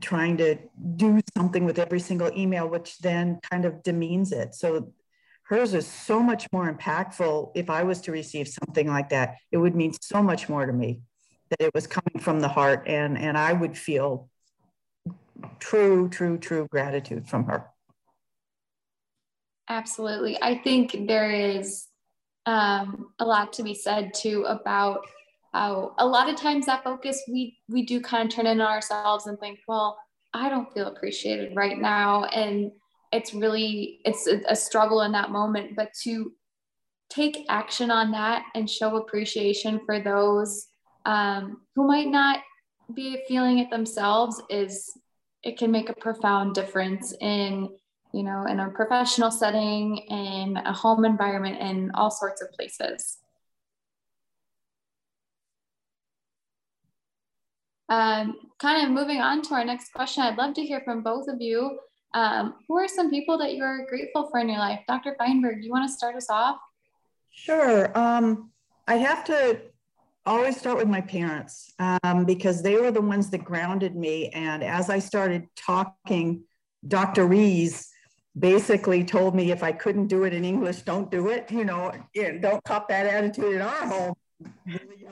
trying 0.00 0.38
to 0.38 0.56
do 0.96 1.20
something 1.36 1.64
with 1.66 1.78
every 1.78 2.00
single 2.00 2.30
email, 2.34 2.66
which 2.66 2.98
then 2.98 3.38
kind 3.50 3.66
of 3.66 3.82
demeans 3.82 4.32
it. 4.32 4.54
So 4.54 4.94
hers 5.42 5.74
is 5.74 5.86
so 5.86 6.22
much 6.22 6.46
more 6.52 6.72
impactful. 6.72 7.52
If 7.54 7.68
I 7.68 7.82
was 7.82 8.00
to 8.02 8.12
receive 8.12 8.48
something 8.48 8.88
like 8.88 9.10
that, 9.10 9.36
it 9.52 9.58
would 9.58 9.76
mean 9.76 9.92
so 10.00 10.22
much 10.22 10.48
more 10.48 10.64
to 10.64 10.72
me 10.72 11.02
that 11.50 11.60
it 11.60 11.74
was 11.74 11.86
coming 11.86 12.18
from 12.20 12.40
the 12.40 12.48
heart 12.48 12.84
and, 12.86 13.18
and 13.18 13.36
I 13.36 13.52
would 13.52 13.76
feel 13.76 14.30
true, 15.58 16.08
true, 16.08 16.38
true 16.38 16.66
gratitude 16.70 17.28
from 17.28 17.44
her. 17.44 17.66
Absolutely. 19.70 20.36
I 20.42 20.56
think 20.56 21.06
there 21.06 21.30
is 21.30 21.86
um, 22.44 23.12
a 23.20 23.24
lot 23.24 23.52
to 23.54 23.62
be 23.62 23.72
said 23.72 24.12
too 24.12 24.44
about 24.48 25.00
how 25.54 25.94
a 25.98 26.06
lot 26.06 26.28
of 26.28 26.34
times 26.34 26.66
that 26.66 26.82
focus 26.82 27.22
we 27.28 27.56
we 27.68 27.84
do 27.84 28.00
kind 28.00 28.28
of 28.28 28.34
turn 28.34 28.46
in 28.46 28.60
on 28.60 28.66
ourselves 28.66 29.28
and 29.28 29.38
think, 29.38 29.60
well, 29.68 29.96
I 30.34 30.48
don't 30.48 30.72
feel 30.74 30.88
appreciated 30.88 31.54
right 31.54 31.78
now, 31.78 32.24
and 32.24 32.72
it's 33.12 33.32
really 33.32 34.00
it's 34.04 34.26
a, 34.26 34.56
struggle 34.56 35.02
in 35.02 35.12
that 35.12 35.30
moment. 35.30 35.76
But 35.76 35.90
to 36.02 36.32
take 37.08 37.46
action 37.48 37.92
on 37.92 38.10
that 38.10 38.44
and 38.56 38.68
show 38.68 38.96
appreciation 38.96 39.80
for 39.86 40.00
those 40.00 40.66
um, 41.06 41.62
who 41.76 41.86
might 41.86 42.08
not 42.08 42.40
be 42.94 43.22
feeling 43.28 43.58
it 43.58 43.70
themselves 43.70 44.42
is 44.50 44.90
it 45.44 45.58
can 45.58 45.70
make 45.70 45.88
a 45.88 45.94
profound 45.94 46.54
difference 46.54 47.14
in 47.20 47.68
you 48.12 48.22
know 48.22 48.44
in 48.46 48.60
a 48.60 48.70
professional 48.70 49.30
setting 49.30 49.98
in 49.98 50.56
a 50.56 50.72
home 50.72 51.04
environment 51.04 51.60
in 51.60 51.90
all 51.94 52.10
sorts 52.10 52.42
of 52.42 52.50
places 52.52 53.18
um, 57.88 58.36
kind 58.58 58.84
of 58.84 58.92
moving 58.92 59.20
on 59.20 59.42
to 59.42 59.54
our 59.54 59.64
next 59.64 59.92
question 59.92 60.22
i'd 60.22 60.38
love 60.38 60.54
to 60.54 60.62
hear 60.62 60.80
from 60.84 61.02
both 61.02 61.28
of 61.28 61.40
you 61.40 61.78
um, 62.12 62.54
who 62.66 62.76
are 62.76 62.88
some 62.88 63.10
people 63.10 63.38
that 63.38 63.54
you're 63.54 63.86
grateful 63.86 64.28
for 64.30 64.40
in 64.40 64.48
your 64.48 64.58
life 64.58 64.80
dr 64.88 65.14
feinberg 65.18 65.62
you 65.62 65.70
want 65.70 65.88
to 65.88 65.92
start 65.92 66.16
us 66.16 66.28
off 66.30 66.56
sure 67.30 67.96
um, 67.96 68.50
i'd 68.88 69.00
have 69.00 69.24
to 69.24 69.60
always 70.26 70.56
start 70.56 70.76
with 70.76 70.88
my 70.88 71.00
parents 71.00 71.72
um, 71.78 72.24
because 72.24 72.62
they 72.62 72.76
were 72.76 72.90
the 72.90 73.00
ones 73.00 73.30
that 73.30 73.44
grounded 73.44 73.96
me. 73.96 74.28
And 74.30 74.62
as 74.62 74.90
I 74.90 74.98
started 74.98 75.46
talking, 75.56 76.44
Dr. 76.86 77.26
Rees 77.26 77.89
basically 78.38 79.04
told 79.04 79.34
me 79.34 79.50
if 79.50 79.62
I 79.62 79.72
couldn't 79.72 80.06
do 80.06 80.24
it 80.24 80.32
in 80.32 80.44
English, 80.44 80.82
don't 80.82 81.10
do 81.10 81.28
it. 81.28 81.50
You 81.50 81.64
know, 81.64 81.92
don't 82.14 82.62
cop 82.64 82.88
that 82.88 83.06
attitude 83.06 83.54
in 83.54 83.62
our 83.62 83.86
home, 83.86 84.14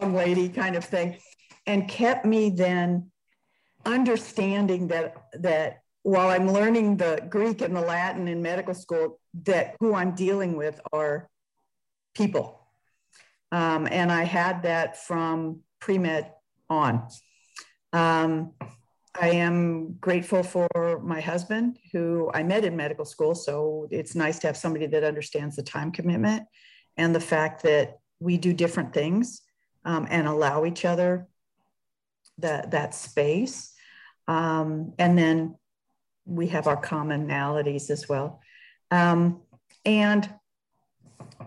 young 0.00 0.14
lady 0.14 0.48
kind 0.48 0.76
of 0.76 0.84
thing, 0.84 1.18
and 1.66 1.88
kept 1.88 2.24
me 2.24 2.50
then 2.50 3.10
understanding 3.84 4.88
that 4.88 5.16
that 5.34 5.82
while 6.02 6.30
I'm 6.30 6.50
learning 6.50 6.96
the 6.96 7.26
Greek 7.28 7.60
and 7.60 7.76
the 7.76 7.80
Latin 7.80 8.28
in 8.28 8.40
medical 8.40 8.74
school, 8.74 9.20
that 9.44 9.76
who 9.80 9.94
I'm 9.94 10.14
dealing 10.14 10.56
with 10.56 10.80
are 10.92 11.28
people 12.14 12.58
um, 13.52 13.88
and 13.90 14.12
I 14.12 14.24
had 14.24 14.62
that 14.62 15.02
from 15.02 15.60
pre 15.80 15.98
med 15.98 16.30
on. 16.68 17.08
Um, 17.92 18.52
I 19.20 19.30
am 19.30 19.94
grateful 19.94 20.42
for 20.42 20.68
my 21.02 21.20
husband, 21.20 21.78
who 21.92 22.30
I 22.32 22.42
met 22.42 22.64
in 22.64 22.76
medical 22.76 23.04
school. 23.04 23.34
So 23.34 23.88
it's 23.90 24.14
nice 24.14 24.38
to 24.40 24.46
have 24.46 24.56
somebody 24.56 24.86
that 24.86 25.02
understands 25.02 25.56
the 25.56 25.62
time 25.62 25.90
commitment 25.90 26.44
and 26.96 27.14
the 27.14 27.20
fact 27.20 27.62
that 27.64 27.98
we 28.20 28.36
do 28.36 28.52
different 28.52 28.92
things 28.92 29.42
um, 29.84 30.06
and 30.10 30.28
allow 30.28 30.64
each 30.64 30.84
other 30.84 31.26
that, 32.38 32.70
that 32.70 32.94
space. 32.94 33.74
Um, 34.28 34.92
and 34.98 35.18
then 35.18 35.56
we 36.24 36.48
have 36.48 36.66
our 36.66 36.80
commonalities 36.80 37.90
as 37.90 38.08
well. 38.08 38.40
Um, 38.90 39.42
and 39.84 40.32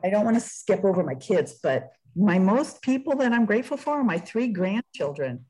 I 0.03 0.09
don't 0.09 0.25
want 0.25 0.35
to 0.35 0.41
skip 0.41 0.83
over 0.83 1.03
my 1.03 1.15
kids, 1.15 1.59
but 1.61 1.91
my 2.15 2.39
most 2.39 2.81
people 2.81 3.15
that 3.17 3.31
I'm 3.31 3.45
grateful 3.45 3.77
for 3.77 3.99
are 3.99 4.03
my 4.03 4.17
three 4.17 4.47
grandchildren. 4.47 5.45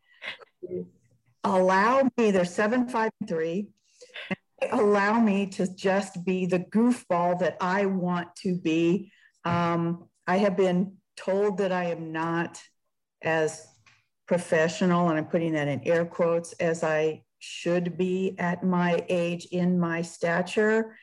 Allow 1.44 2.10
me, 2.18 2.32
they're 2.32 2.46
seven, 2.46 2.88
five, 2.88 3.12
three. 3.28 3.70
Allow 4.72 5.20
me 5.20 5.48
to 5.48 5.68
just 5.76 6.24
be 6.24 6.46
the 6.46 6.60
goofball 6.60 7.40
that 7.40 7.58
I 7.60 7.86
want 7.88 8.36
to 8.44 8.56
be. 8.56 9.12
Um, 9.44 10.08
I 10.28 10.38
have 10.38 10.56
been 10.56 10.98
told 11.18 11.58
that 11.58 11.72
I 11.72 11.86
am 11.86 12.12
not 12.12 12.62
as 13.24 13.66
professional, 14.28 15.10
and 15.10 15.18
I'm 15.18 15.26
putting 15.26 15.54
that 15.54 15.68
in 15.68 15.82
air 15.88 16.06
quotes, 16.06 16.54
as 16.54 16.84
I 16.84 17.24
should 17.40 17.98
be 17.98 18.36
at 18.38 18.64
my 18.64 19.04
age 19.10 19.48
in 19.52 19.80
my 19.80 20.04
stature. 20.04 20.96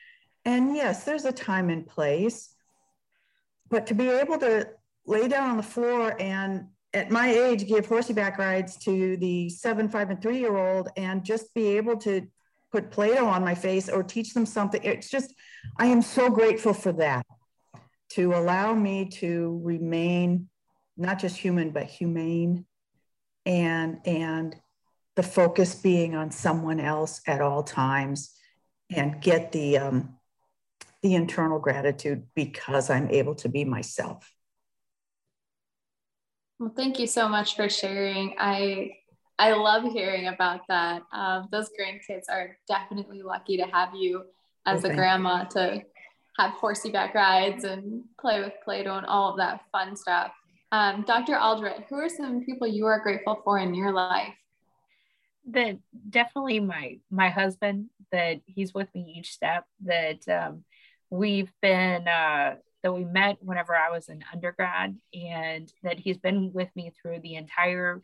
And 0.45 0.73
yes, 0.73 1.03
there's 1.03 1.25
a 1.25 1.33
time 1.33 1.69
and 1.69 1.85
place. 1.85 2.55
But 3.69 3.87
to 3.87 3.93
be 3.93 4.07
able 4.07 4.37
to 4.39 4.69
lay 5.05 5.27
down 5.27 5.51
on 5.51 5.57
the 5.57 5.63
floor 5.63 6.15
and 6.19 6.67
at 6.93 7.11
my 7.11 7.29
age 7.29 7.67
give 7.67 7.85
horseback 7.85 8.37
rides 8.37 8.75
to 8.77 9.15
the 9.17 9.49
seven, 9.49 9.89
five, 9.89 10.09
and 10.09 10.21
three 10.21 10.39
year 10.39 10.57
old 10.57 10.89
and 10.97 11.23
just 11.23 11.53
be 11.53 11.77
able 11.77 11.97
to 11.97 12.27
put 12.71 12.91
Play-Doh 12.91 13.25
on 13.25 13.43
my 13.43 13.55
face 13.55 13.89
or 13.89 14.03
teach 14.03 14.33
them 14.33 14.45
something. 14.45 14.81
It's 14.83 15.09
just, 15.09 15.33
I 15.77 15.87
am 15.87 16.01
so 16.01 16.29
grateful 16.29 16.73
for 16.73 16.91
that 16.93 17.25
to 18.11 18.33
allow 18.33 18.73
me 18.73 19.05
to 19.05 19.59
remain 19.63 20.49
not 20.97 21.19
just 21.19 21.37
human, 21.37 21.71
but 21.71 21.85
humane 21.85 22.65
and, 23.45 23.99
and 24.05 24.55
the 25.15 25.23
focus 25.23 25.75
being 25.75 26.15
on 26.15 26.31
someone 26.31 26.79
else 26.79 27.21
at 27.27 27.41
all 27.41 27.63
times 27.63 28.35
and 28.91 29.21
get 29.21 29.51
the, 29.51 29.77
um, 29.77 30.15
the 31.01 31.15
internal 31.15 31.59
gratitude 31.59 32.23
because 32.35 32.89
I'm 32.89 33.09
able 33.09 33.35
to 33.35 33.49
be 33.49 33.63
myself. 33.63 34.31
Well, 36.59 36.73
thank 36.75 36.99
you 36.99 37.07
so 37.07 37.29
much 37.29 37.55
for 37.55 37.69
sharing. 37.69 38.35
I 38.37 38.91
I 39.37 39.53
love 39.53 39.83
hearing 39.93 40.27
about 40.27 40.61
that. 40.67 41.03
Um, 41.13 41.47
those 41.51 41.69
grandkids 41.69 42.25
are 42.29 42.57
definitely 42.67 43.21
lucky 43.21 43.55
to 43.57 43.63
have 43.63 43.95
you 43.95 44.25
as 44.65 44.83
okay. 44.83 44.93
a 44.93 44.95
grandma 44.97 45.45
to 45.45 45.81
have 46.37 46.51
horseback 46.51 47.15
rides 47.15 47.63
and 47.63 48.03
play 48.19 48.41
with 48.41 48.53
Play-Doh 48.63 48.97
and 48.97 49.05
all 49.05 49.31
of 49.31 49.37
that 49.37 49.61
fun 49.71 49.95
stuff. 49.95 50.31
Um, 50.71 51.03
Dr. 51.07 51.33
Aldrett, 51.33 51.85
who 51.89 51.95
are 51.95 52.09
some 52.09 52.43
people 52.43 52.67
you 52.67 52.85
are 52.85 52.99
grateful 52.99 53.41
for 53.43 53.57
in 53.57 53.73
your 53.73 53.93
life? 53.93 54.33
That 55.51 55.77
definitely 56.09 56.59
my 56.59 56.99
my 57.09 57.29
husband. 57.29 57.89
That 58.11 58.41
he's 58.45 58.73
with 58.73 58.93
me 58.93 59.15
each 59.17 59.31
step. 59.31 59.65
That 59.85 60.27
um, 60.27 60.63
we've 61.09 61.51
been 61.61 62.07
uh, 62.07 62.55
that 62.83 62.93
we 62.93 63.03
met 63.03 63.37
whenever 63.41 63.75
I 63.75 63.91
was 63.91 64.09
an 64.09 64.23
undergrad, 64.33 64.97
and 65.13 65.71
that 65.83 65.99
he's 65.99 66.17
been 66.17 66.53
with 66.53 66.69
me 66.75 66.91
through 67.01 67.19
the 67.21 67.35
entire 67.35 68.01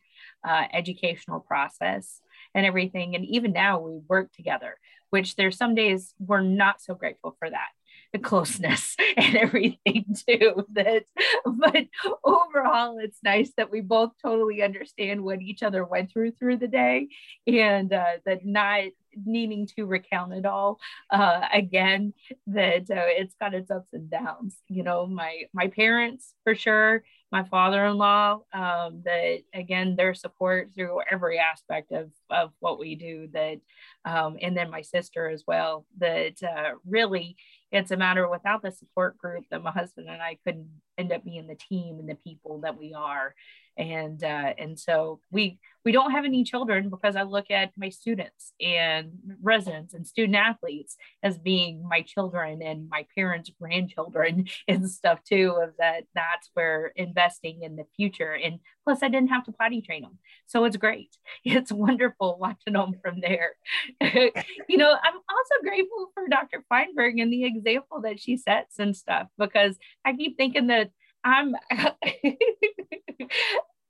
uh, 0.48 0.64
educational 0.74 1.40
process 1.40 2.22
and 2.54 2.66
everything. 2.66 3.16
And 3.16 3.26
even 3.26 3.54
now, 3.54 3.80
we 3.80 4.00
work 4.08 4.32
together, 4.34 4.78
which 5.10 5.36
there's 5.36 5.58
some 5.58 5.76
days 5.76 6.14
we're 6.20 6.42
not 6.42 6.82
so 6.82 6.96
grateful 6.96 7.36
for 7.40 7.50
that 7.50 7.70
the 8.16 8.20
closeness 8.20 8.96
and 9.18 9.36
everything 9.36 10.06
too 10.28 10.66
that 10.72 11.04
but 11.46 11.86
overall 12.24 12.98
it's 13.00 13.20
nice 13.24 13.52
that 13.58 13.70
we 13.70 13.82
both 13.82 14.12
totally 14.24 14.62
understand 14.62 15.22
what 15.22 15.42
each 15.42 15.64
other 15.64 15.84
went 15.84 16.10
through 16.10 16.32
through 16.32 16.56
the 16.56 16.68
day 16.68 17.10
and 17.46 17.92
uh, 17.92 18.06
that 18.26 18.46
not 18.46 18.84
needing 19.26 19.68
to 19.68 19.86
recount 19.86 20.34
it 20.34 20.46
all 20.46 20.80
uh, 21.10 21.42
again 21.54 22.14
that 22.48 22.90
uh, 22.90 23.08
it's 23.20 23.36
got 23.40 23.54
its 23.54 23.70
ups 23.70 23.90
and 23.92 24.10
downs 24.10 24.56
you 24.70 24.84
know 24.84 25.06
my 25.06 25.44
my 25.54 25.68
parents 25.68 26.34
for 26.46 26.56
sure 26.56 27.04
my 27.32 27.44
father-in-law 27.44 28.40
um, 28.54 29.02
that 29.04 29.40
again 29.54 29.96
their 29.98 30.14
support 30.14 30.70
through 30.74 31.00
every 31.12 31.38
aspect 31.38 31.92
of, 31.92 32.10
of 32.30 32.52
what 32.60 32.80
we 32.80 32.96
do 32.96 33.28
that 33.34 33.58
um, 34.06 34.38
and 34.42 34.56
then 34.56 34.70
my 34.70 34.82
sister 34.82 35.30
as 35.30 35.44
well 35.46 35.86
that 35.98 36.42
uh, 36.44 36.72
really 36.88 37.36
it's 37.76 37.92
a 37.92 37.98
matter 37.98 38.30
without 38.30 38.62
the 38.62 38.72
support 38.72 39.18
group 39.18 39.44
that 39.52 39.62
my 39.62 39.72
husband 39.72 40.08
and 40.10 40.22
i 40.22 40.38
couldn't 40.46 40.70
end 40.98 41.12
up 41.12 41.24
being 41.24 41.48
the 41.48 41.56
team 41.56 42.00
and 42.00 42.10
the 42.10 42.16
people 42.16 42.62
that 42.62 42.78
we 42.78 42.94
are 42.94 43.36
and 43.78 44.24
uh, 44.24 44.54
and 44.58 44.80
so 44.80 45.20
we 45.32 45.60
we 45.84 45.92
don't 45.92 46.12
have 46.12 46.26
any 46.26 46.44
children 46.44 46.90
because 46.90 47.16
I 47.16 47.22
look 47.22 47.52
at 47.52 47.72
my 47.78 47.90
students 47.90 48.54
and 48.60 49.12
residents 49.42 49.94
and 49.94 50.06
student 50.08 50.36
athletes 50.36 50.98
as 51.22 51.38
being 51.38 51.88
my 51.88 52.02
children 52.02 52.64
and 52.64 52.90
my 52.90 53.06
parents' 53.14 53.52
grandchildren 53.62 54.48
and 54.68 54.90
stuff 54.90 55.24
too. 55.24 55.56
Of 55.62 55.74
that, 55.78 56.06
that's 56.16 56.50
where 56.54 56.92
investing 56.96 57.62
in 57.62 57.76
the 57.76 57.86
future. 57.96 58.34
And 58.34 58.60
plus, 58.84 59.04
I 59.04 59.10
didn't 59.10 59.30
have 59.30 59.44
to 59.46 59.52
potty 59.52 59.82
train 59.82 60.02
them, 60.02 60.18
so 60.48 60.66
it's 60.66 60.78
great. 60.78 61.16
It's 61.56 61.72
wonderful 61.72 62.38
watching 62.40 62.74
them 62.74 62.94
from 63.02 63.22
there. 63.22 63.54
you 64.02 64.78
know, 64.78 64.92
I'm 64.92 65.14
also 65.14 65.64
grateful 65.64 66.12
for 66.14 66.28
Dr. 66.28 66.64
Feinberg 66.68 67.18
and 67.20 67.32
the 67.32 67.46
example 67.46 68.02
that 68.02 68.20
she 68.20 68.36
sets 68.36 68.78
and 68.80 68.96
stuff 68.96 69.28
because 69.38 69.78
I 70.04 70.14
keep 70.14 70.38
thinking 70.38 70.68
that 70.68 70.90
I'm 71.26 71.56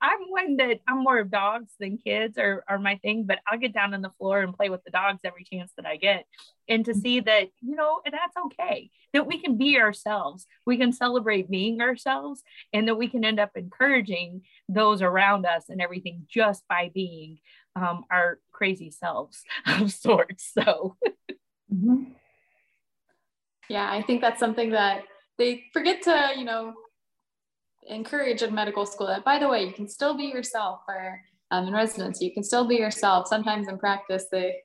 I'm 0.00 0.20
one 0.28 0.56
that 0.58 0.80
I'm 0.86 1.02
more 1.02 1.18
of 1.18 1.30
dogs 1.30 1.72
than 1.80 1.98
kids 1.98 2.38
are, 2.38 2.62
are 2.68 2.78
my 2.78 2.96
thing, 2.96 3.24
but 3.26 3.38
I'll 3.48 3.58
get 3.58 3.72
down 3.72 3.94
on 3.94 4.02
the 4.02 4.10
floor 4.10 4.40
and 4.40 4.54
play 4.54 4.68
with 4.68 4.84
the 4.84 4.90
dogs 4.90 5.20
every 5.24 5.44
chance 5.44 5.72
that 5.76 5.86
I 5.86 5.96
get. 5.96 6.26
And 6.68 6.84
to 6.84 6.94
see 6.94 7.20
that, 7.20 7.48
you 7.60 7.76
know, 7.76 8.00
that's 8.04 8.36
okay, 8.46 8.90
that 9.14 9.26
we 9.26 9.40
can 9.40 9.56
be 9.56 9.78
ourselves, 9.78 10.46
we 10.66 10.76
can 10.76 10.92
celebrate 10.92 11.50
being 11.50 11.80
ourselves, 11.80 12.42
and 12.72 12.86
that 12.88 12.96
we 12.96 13.08
can 13.08 13.24
end 13.24 13.40
up 13.40 13.50
encouraging 13.56 14.42
those 14.68 15.00
around 15.02 15.46
us 15.46 15.64
and 15.68 15.80
everything 15.80 16.26
just 16.28 16.62
by 16.68 16.90
being 16.92 17.38
um, 17.74 18.04
our 18.10 18.38
crazy 18.52 18.90
selves 18.90 19.44
of 19.66 19.90
sorts. 19.92 20.52
So, 20.52 20.96
mm-hmm. 21.72 22.04
yeah, 23.68 23.90
I 23.90 24.02
think 24.02 24.20
that's 24.20 24.40
something 24.40 24.70
that 24.70 25.04
they 25.38 25.64
forget 25.72 26.02
to, 26.02 26.32
you 26.36 26.44
know, 26.44 26.74
encourage 27.88 28.42
in 28.42 28.54
medical 28.54 28.86
school 28.86 29.06
that, 29.08 29.24
by 29.24 29.38
the 29.38 29.48
way, 29.48 29.64
you 29.64 29.72
can 29.72 29.88
still 29.88 30.16
be 30.16 30.24
yourself 30.24 30.80
or 30.88 31.20
um, 31.50 31.68
in 31.68 31.72
residency, 31.72 32.24
you 32.24 32.34
can 32.34 32.42
still 32.42 32.66
be 32.66 32.76
yourself. 32.76 33.28
Sometimes 33.28 33.68
in 33.68 33.78
practice, 33.78 34.26
they, 34.30 34.56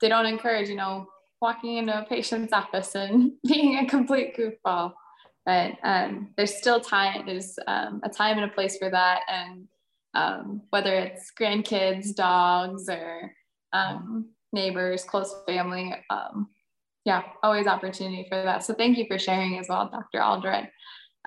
they 0.00 0.08
don't 0.08 0.26
encourage, 0.26 0.68
you 0.68 0.76
know, 0.76 1.06
walking 1.40 1.76
into 1.76 1.98
a 1.98 2.04
patient's 2.04 2.52
office 2.52 2.94
and 2.94 3.32
being 3.46 3.78
a 3.78 3.86
complete 3.86 4.36
goofball. 4.36 4.92
But 5.46 5.78
um, 5.82 6.34
there's 6.36 6.54
still 6.54 6.80
time, 6.80 7.24
there's 7.26 7.58
um, 7.66 8.00
a 8.04 8.08
time 8.10 8.36
and 8.36 8.50
a 8.50 8.54
place 8.54 8.76
for 8.76 8.90
that. 8.90 9.20
And 9.28 9.66
um, 10.14 10.62
whether 10.70 10.94
it's 10.94 11.32
grandkids, 11.38 12.14
dogs, 12.14 12.88
or 12.88 13.32
um, 13.72 14.28
neighbors, 14.52 15.04
close 15.04 15.34
family, 15.46 15.94
um, 16.10 16.48
yeah, 17.04 17.22
always 17.42 17.66
opportunity 17.66 18.26
for 18.28 18.42
that. 18.42 18.62
So 18.62 18.74
thank 18.74 18.98
you 18.98 19.06
for 19.06 19.18
sharing 19.18 19.58
as 19.58 19.68
well, 19.70 19.88
Dr. 19.90 20.20
Aldrett. 20.20 20.68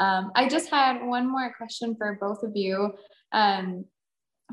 Um, 0.02 0.32
I 0.36 0.50
just 0.50 0.72
had 0.72 1.06
one 1.06 1.32
more 1.32 1.54
question 1.56 1.96
for 1.96 2.18
both 2.20 2.42
of 2.42 2.54
you, 2.56 2.92
um, 3.34 3.86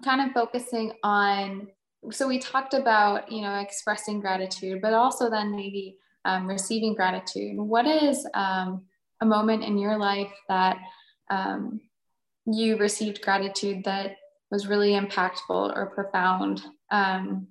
kind 0.05 0.21
of 0.21 0.35
focusing 0.35 0.93
on. 1.03 1.69
So 2.11 2.29
we 2.29 2.39
talked 2.39 2.75
about 2.75 3.33
you 3.33 3.41
know 3.41 3.55
expressing 3.59 4.21
gratitude, 4.21 4.83
but 4.83 4.93
also 4.93 5.31
then 5.31 5.57
maybe 5.57 5.97
um, 6.27 6.47
receiving 6.47 6.95
gratitude. 6.95 7.57
What 7.57 7.87
is 7.87 8.29
um, 8.35 8.85
a 9.23 9.27
moment 9.27 9.65
in 9.65 9.79
your 9.79 9.97
life 9.97 10.33
that 10.51 10.77
um, 11.31 11.81
you 12.45 12.77
received 12.77 13.23
gratitude 13.23 13.85
that 13.85 14.17
was 14.51 14.67
really 14.67 14.93
impactful 14.93 15.75
or 15.75 15.93
profound, 15.95 16.63
um, 16.91 17.47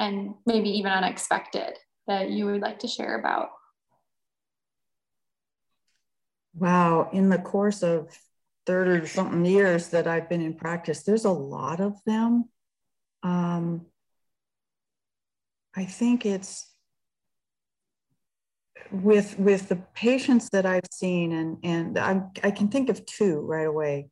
and 0.00 0.34
maybe 0.46 0.68
even 0.70 0.90
unexpected 0.90 1.74
that 2.08 2.30
you 2.30 2.46
would 2.46 2.60
like 2.60 2.80
to 2.80 2.88
share 2.88 3.20
about? 3.20 3.50
Wow, 6.58 7.10
in 7.12 7.28
the 7.28 7.38
course 7.38 7.82
of 7.82 8.18
30 8.64 8.90
or 8.90 9.06
something 9.06 9.44
years 9.44 9.88
that 9.88 10.06
I've 10.06 10.28
been 10.28 10.40
in 10.40 10.54
practice, 10.54 11.02
there's 11.02 11.24
a 11.26 11.30
lot 11.30 11.80
of 11.80 12.02
them. 12.06 12.48
Um, 13.22 13.86
I 15.74 15.84
think 15.84 16.24
it's 16.24 16.72
with 18.90 19.38
with 19.38 19.68
the 19.68 19.76
patients 19.94 20.48
that 20.50 20.64
I've 20.64 20.88
seen, 20.92 21.32
and 21.32 21.58
and 21.62 21.98
i 21.98 22.22
I 22.42 22.50
can 22.50 22.68
think 22.68 22.88
of 22.88 23.04
two 23.06 23.40
right 23.40 23.66
away. 23.66 24.08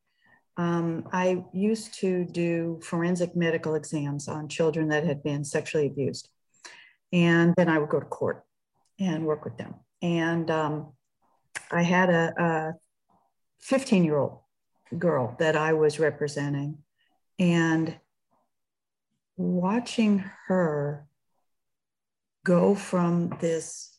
Um, 0.57 1.09
I 1.13 1.45
used 1.53 1.95
to 2.01 2.25
do 2.27 2.81
forensic 2.83 3.35
medical 3.35 3.75
exams 3.75 4.29
on 4.29 4.49
children 4.49 4.89
that 4.89 5.05
had 5.05 5.23
been 5.23 5.45
sexually 5.45 5.87
abused, 5.87 6.29
and 7.13 7.55
then 7.57 7.69
I 7.69 7.79
would 7.79 7.91
go 7.91 8.01
to 8.01 8.07
court 8.07 8.45
and 9.01 9.27
work 9.27 9.45
with 9.45 9.57
them. 9.59 9.77
And 10.03 10.51
um, 10.51 10.94
I 11.71 11.83
had 11.83 12.11
a 12.11 12.75
15 13.61 14.05
year 14.05 14.17
old 14.17 14.41
girl 14.99 15.37
that 15.39 15.57
I 15.57 15.73
was 15.73 15.99
representing, 15.99 16.79
and 17.39 17.99
watching 19.37 20.25
her 20.47 21.07
go 22.45 22.75
from 22.75 23.37
this 23.41 23.97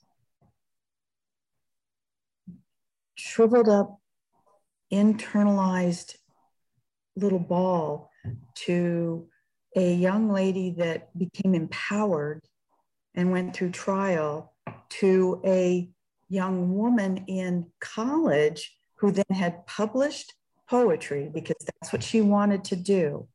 shriveled 3.16 3.68
up, 3.70 4.00
internalized 4.94 6.16
little 7.16 7.40
ball 7.40 8.12
to 8.54 9.28
a 9.76 9.94
young 9.94 10.32
lady 10.32 10.76
that 10.78 11.18
became 11.18 11.54
empowered 11.54 12.42
and 13.14 13.32
went 13.32 13.56
through 13.56 13.72
trial 13.72 14.54
to 14.90 15.42
a 15.46 15.90
young 16.30 16.76
woman 16.76 17.26
in 17.28 17.68
college 17.80 18.76
who 18.96 19.12
then 19.12 19.26
had 19.32 19.66
published 19.68 20.34
poetry 20.70 21.30
because 21.34 21.58
that's 21.60 21.94
what 21.94 22.04
she 22.04 22.22
wanted 22.22 22.64
to 22.66 22.76
do 22.76 23.28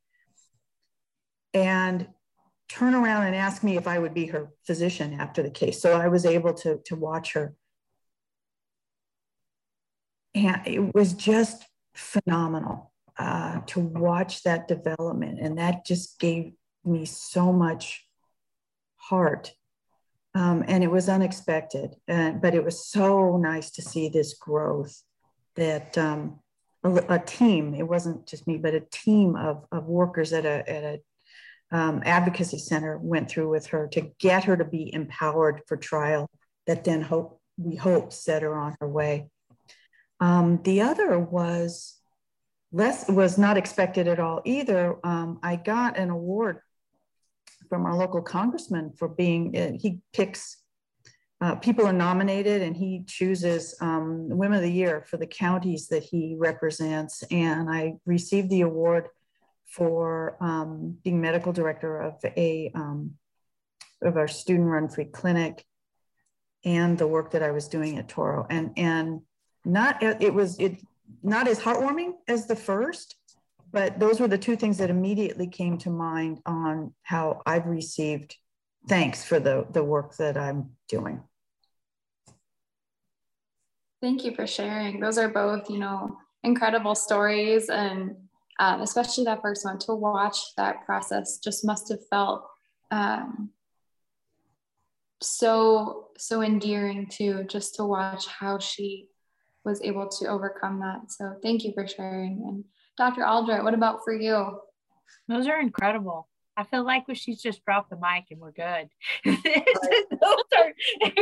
and 1.55 2.09
turn 2.69 2.95
around 2.95 3.27
and 3.27 3.35
ask 3.35 3.63
me 3.63 3.77
if 3.77 3.89
I 3.89 3.99
would 3.99 4.15
be 4.15 4.27
her 4.27 4.51
physician 4.65 5.15
after 5.15 5.43
the 5.43 5.51
case. 5.51 5.81
So 5.81 5.93
I 5.93 6.09
was 6.09 6.25
able 6.25 6.55
to, 6.55 6.79
to 6.87 6.97
watch 6.97 7.33
her. 7.33 7.55
And 10.35 10.61
it 10.65 10.95
was 10.95 11.13
just 11.13 11.65
phenomenal 11.95 12.93
uh, 13.19 13.61
to 13.67 13.81
watch 13.81 14.45
that 14.45 14.69
development. 14.69 15.41
And 15.41 15.59
that 15.59 15.85
just 15.85 16.21
gave 16.21 16.53
me 16.85 17.05
so 17.05 17.53
much 17.53 18.07
heart 18.97 19.53
um, 20.35 20.65
and 20.69 20.85
it 20.85 20.91
was 20.91 21.09
unexpected, 21.09 21.95
but 22.07 22.55
it 22.55 22.65
was 22.65 22.87
so 22.87 23.37
nice 23.37 23.71
to 23.73 23.83
see 23.83 24.09
this 24.09 24.35
growth 24.35 25.03
that 25.57 25.97
um, 25.99 26.41
a, 26.85 27.15
a, 27.15 27.19
team, 27.19 27.75
it 27.75 27.83
wasn't 27.83 28.27
just 28.27 28.47
me, 28.47 28.57
but 28.57 28.75
a 28.75 28.81
team 28.81 29.37
of, 29.37 29.65
of 29.73 29.85
workers 29.87 30.33
at 30.33 30.45
a, 30.45 30.71
at 30.71 30.85
a 30.85 31.01
um, 31.77 32.03
advocacy 32.05 32.59
center 32.59 32.99
went 32.99 33.29
through 33.29 33.49
with 33.49 33.67
her 33.67 33.89
to 33.89 34.11
get 34.19 34.45
her 34.45 34.57
to 34.57 34.65
be 34.65 34.93
empowered 34.93 35.63
for 35.67 35.77
trial 35.77 36.29
that 36.67 36.85
then 36.85 37.03
hope 37.03 37.41
we 37.57 37.77
hope 37.77 38.13
set 38.13 38.43
her 38.43 38.57
on 38.57 38.77
her 38.81 38.89
way. 38.89 39.29
Um, 40.19 40.61
the 40.65 40.83
other 40.83 41.19
was 41.19 41.97
less 42.73 43.09
was 43.09 43.39
not 43.39 43.57
expected 43.57 44.09
at 44.09 44.21
all 44.21 44.41
either. 44.45 44.97
Um, 45.05 45.41
I 45.43 45.57
got 45.57 45.97
an 45.97 46.11
award 46.11 46.61
from 47.71 47.87
our 47.87 47.97
local 47.97 48.21
congressman 48.21 48.93
for 48.99 49.09
being, 49.09 49.57
uh, 49.57 49.73
he 49.81 50.01
picks, 50.13 50.59
uh, 51.41 51.55
people 51.55 51.87
are 51.87 51.93
nominated 51.95 52.61
and 52.61 52.77
he 52.77 53.05
chooses 53.07 53.75
um, 53.81 54.29
Women 54.29 54.59
of 54.59 54.63
the 54.63 54.71
Year 54.73 55.07
for 55.09 55.17
the 55.17 55.27
counties 55.27 55.89
that 55.89 56.03
he 56.03 56.37
represents. 56.39 57.23
And 57.31 57.71
I 57.71 57.95
received 58.05 58.51
the 58.51 58.61
award 58.61 59.09
for 59.67 60.37
um, 60.41 60.99
being 61.03 61.21
medical 61.21 61.53
director 61.53 62.03
of 62.03 62.17
a 62.25 62.71
um, 62.75 63.13
of 64.03 64.17
our 64.17 64.29
student 64.29 64.69
run 64.69 64.89
free 64.89 65.05
clinic 65.05 65.65
and 66.65 66.99
the 66.99 67.07
work 67.07 67.31
that 67.31 67.43
I 67.43 67.51
was 67.53 67.69
doing 67.69 67.99
at 67.99 68.09
Touro 68.09 68.47
And, 68.51 68.73
and 68.77 69.21
not, 69.65 70.03
it 70.03 70.33
was 70.33 70.59
it 70.59 70.79
not 71.23 71.49
as 71.49 71.59
heartwarming 71.59 72.13
as 72.29 72.47
the 72.47 72.57
first, 72.57 73.17
but 73.73 73.99
those 73.99 74.21
were 74.21 74.29
the 74.29 74.39
two 74.39 74.57
things 74.57 74.79
that 74.79 74.91
immediately 74.91 75.47
came 75.47 75.79
to 75.79 75.91
mind 75.91 76.41
on 76.47 76.95
how 77.03 77.43
I've 77.47 77.67
received 77.67 78.37
thanks 78.89 79.25
for 79.25 79.39
the, 79.39 79.67
the 79.71 79.85
work 79.85 80.17
that 80.17 80.37
I'm 80.37 80.71
doing. 80.89 81.23
Thank 84.01 84.25
you 84.25 84.35
for 84.35 84.47
sharing. 84.47 85.01
Those 85.01 85.19
are 85.19 85.29
both, 85.29 85.69
you 85.69 85.79
know, 85.79 86.17
incredible 86.43 86.95
stories. 86.95 87.69
And 87.69 88.17
um, 88.59 88.81
especially 88.81 89.25
that 89.25 89.43
first 89.43 89.65
one 89.65 89.79
to 89.81 89.95
watch 89.95 90.39
that 90.57 90.87
process 90.87 91.39
just 91.39 91.65
must 91.65 91.91
have 91.91 92.07
felt 92.09 92.47
um, 92.91 93.51
so, 95.23 96.09
so 96.17 96.43
endearing 96.43 97.07
to 97.19 97.45
just 97.45 97.75
to 97.75 97.85
watch 97.85 98.27
how 98.27 98.59
she 98.59 99.09
was 99.65 99.83
able 99.83 100.09
to 100.09 100.29
overcome 100.29 100.81
that. 100.81 101.11
So 101.11 101.35
thank 101.43 101.63
you 101.63 101.73
for 101.75 101.87
sharing. 101.87 102.43
And 102.47 102.65
Dr. 102.97 103.23
Aldrett, 103.23 103.65
what 103.65 103.75
about 103.75 104.01
for 104.05 104.13
you? 104.13 104.61
Those 105.29 105.47
are 105.47 105.61
incredible. 105.61 106.29
I 106.57 106.65
feel 106.65 106.85
like 106.85 107.09
we 107.09 107.15
should 107.15 107.41
just 107.41 107.65
dropped 107.65 107.91
the 107.91 107.97
mic 107.97 108.27
and 108.31 108.41
we're 108.41 108.53
good. 108.53 108.89
those 109.25 109.39
are 110.59 110.73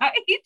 right. 0.00 0.40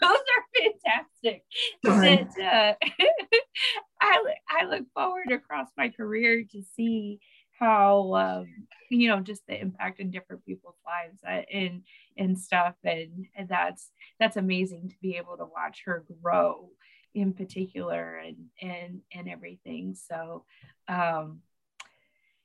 Those 0.00 0.18
are 0.32 0.44
fantastic. 0.56 1.44
That, 1.82 2.28
uh, 2.40 2.86
I 4.00 4.22
I 4.48 4.64
look 4.64 4.86
forward 4.94 5.30
across 5.30 5.68
my 5.76 5.90
career 5.90 6.44
to 6.52 6.62
see 6.74 7.20
how 7.58 8.14
um, 8.14 8.46
you 8.90 9.08
know 9.08 9.20
just 9.20 9.42
the 9.46 9.60
impact 9.60 10.00
in 10.00 10.10
different 10.10 10.44
people's 10.46 10.76
lives 10.86 11.18
uh, 11.26 11.42
and 11.52 11.82
and 12.16 12.38
stuff 12.38 12.74
and, 12.84 13.26
and 13.36 13.48
that's 13.48 13.90
that's 14.18 14.36
amazing 14.36 14.88
to 14.88 14.96
be 15.02 15.16
able 15.16 15.36
to 15.36 15.44
watch 15.44 15.82
her 15.84 16.04
grow 16.22 16.70
in 17.16 17.32
particular 17.32 18.18
and 18.24 18.36
and 18.62 19.00
and 19.12 19.28
everything. 19.28 19.94
So 19.94 20.44
um 20.88 21.40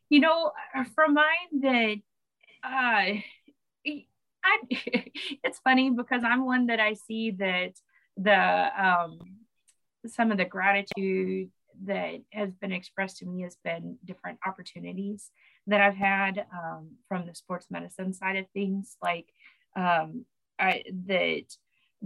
you 0.09 0.19
know 0.19 0.51
from 0.95 1.13
mine 1.13 1.61
that 1.61 1.95
uh 2.63 3.19
I, 4.43 4.59
it's 5.43 5.59
funny 5.59 5.89
because 5.89 6.23
I'm 6.23 6.45
one 6.45 6.67
that 6.67 6.79
I 6.79 6.93
see 6.93 7.31
that 7.31 7.73
the 8.17 8.85
um, 8.85 9.19
some 10.07 10.31
of 10.31 10.37
the 10.37 10.45
gratitude 10.45 11.49
that 11.85 12.21
has 12.31 12.53
been 12.55 12.71
expressed 12.71 13.17
to 13.17 13.25
me 13.25 13.41
has 13.41 13.57
been 13.63 13.97
different 14.05 14.39
opportunities 14.45 15.31
that 15.67 15.81
I've 15.81 15.95
had 15.95 16.45
um, 16.53 16.91
from 17.07 17.25
the 17.25 17.35
sports 17.35 17.67
medicine 17.69 18.13
side 18.13 18.35
of 18.35 18.45
things, 18.53 18.97
like 19.01 19.27
um, 19.75 20.25
I, 20.59 20.83
that 21.07 21.45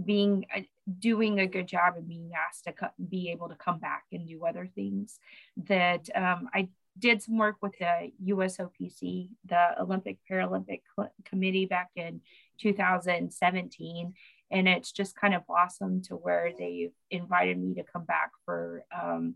being 0.02 0.44
uh, 0.54 0.60
doing 0.98 1.40
a 1.40 1.46
good 1.46 1.66
job 1.66 1.94
and 1.96 2.08
being 2.08 2.30
asked 2.34 2.64
to 2.64 2.72
co- 2.72 2.88
be 3.08 3.30
able 3.30 3.48
to 3.48 3.56
come 3.56 3.78
back 3.78 4.04
and 4.12 4.28
do 4.28 4.44
other 4.44 4.68
things. 4.74 5.18
That 5.56 6.08
um, 6.14 6.48
I 6.54 6.68
did 6.98 7.22
some 7.22 7.36
work 7.36 7.56
with 7.60 7.74
the 7.78 8.12
USOPC, 8.24 9.28
the 9.44 9.80
Olympic 9.80 10.18
Paralympic 10.30 10.82
Cl- 10.94 11.12
Committee, 11.24 11.66
back 11.66 11.90
in 11.96 12.20
2017 12.60 14.14
and 14.50 14.68
it's 14.68 14.92
just 14.92 15.16
kind 15.16 15.34
of 15.34 15.46
blossomed 15.46 16.04
to 16.04 16.14
where 16.14 16.52
they've 16.56 16.92
invited 17.10 17.58
me 17.58 17.74
to 17.74 17.82
come 17.82 18.04
back 18.04 18.30
for 18.44 18.84
um, 18.96 19.34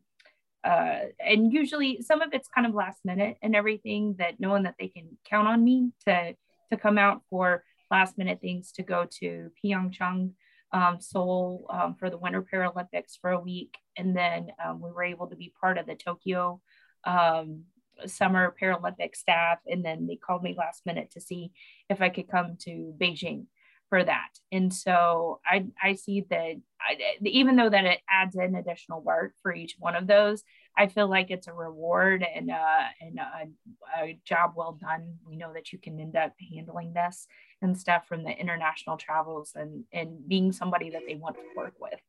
uh, 0.62 1.00
and 1.18 1.52
usually 1.52 2.02
some 2.02 2.20
of 2.20 2.32
it's 2.34 2.48
kind 2.48 2.66
of 2.66 2.74
last 2.74 3.00
minute 3.04 3.36
and 3.42 3.56
everything 3.56 4.14
that 4.18 4.38
knowing 4.38 4.64
that 4.64 4.74
they 4.78 4.88
can 4.88 5.16
count 5.24 5.48
on 5.48 5.64
me 5.64 5.90
to 6.06 6.34
to 6.70 6.76
come 6.76 6.98
out 6.98 7.22
for 7.30 7.64
last 7.90 8.16
minute 8.16 8.40
things 8.40 8.70
to 8.70 8.82
go 8.82 9.06
to 9.10 9.50
Pyeongchang, 9.64 10.30
um, 10.72 11.00
Seoul 11.00 11.66
um, 11.70 11.94
for 11.94 12.10
the 12.10 12.18
Winter 12.18 12.42
Paralympics 12.42 13.18
for 13.20 13.30
a 13.30 13.40
week, 13.40 13.76
and 13.96 14.16
then 14.16 14.48
um, 14.64 14.80
we 14.80 14.90
were 14.90 15.04
able 15.04 15.26
to 15.28 15.36
be 15.36 15.52
part 15.60 15.78
of 15.78 15.86
the 15.86 15.94
Tokyo 15.94 16.60
um, 17.04 17.64
Summer 18.06 18.54
Paralympic 18.60 19.14
staff, 19.14 19.58
and 19.66 19.84
then 19.84 20.06
they 20.06 20.16
called 20.16 20.42
me 20.42 20.54
last 20.56 20.86
minute 20.86 21.10
to 21.12 21.20
see 21.20 21.52
if 21.88 22.00
I 22.00 22.08
could 22.08 22.28
come 22.28 22.56
to 22.60 22.94
Beijing 22.98 23.46
for 23.90 24.04
that. 24.04 24.28
And 24.52 24.72
so 24.72 25.40
I, 25.44 25.66
I 25.82 25.94
see 25.96 26.24
that 26.30 26.54
I, 26.80 26.96
even 27.22 27.56
though 27.56 27.68
that 27.68 27.84
it 27.84 27.98
adds 28.08 28.36
in 28.36 28.54
additional 28.54 29.02
work 29.02 29.34
for 29.42 29.52
each 29.52 29.74
one 29.78 29.96
of 29.96 30.06
those, 30.06 30.44
I 30.78 30.86
feel 30.86 31.10
like 31.10 31.30
it's 31.30 31.48
a 31.48 31.52
reward 31.52 32.24
and, 32.24 32.50
uh, 32.50 32.84
and 33.00 33.18
a, 33.18 34.00
a 34.00 34.18
job 34.24 34.52
well 34.54 34.78
done. 34.80 35.16
We 35.26 35.36
know 35.36 35.52
that 35.52 35.72
you 35.72 35.78
can 35.78 35.98
end 36.00 36.16
up 36.16 36.32
handling 36.54 36.92
this 36.92 37.26
and 37.62 37.78
stuff 37.78 38.06
from 38.06 38.24
the 38.24 38.30
international 38.30 38.96
travels 38.96 39.52
and, 39.54 39.84
and 39.92 40.26
being 40.28 40.52
somebody 40.52 40.90
that 40.90 41.02
they 41.06 41.14
want 41.14 41.36
to 41.36 41.42
work 41.56 41.74
with. 41.80 42.00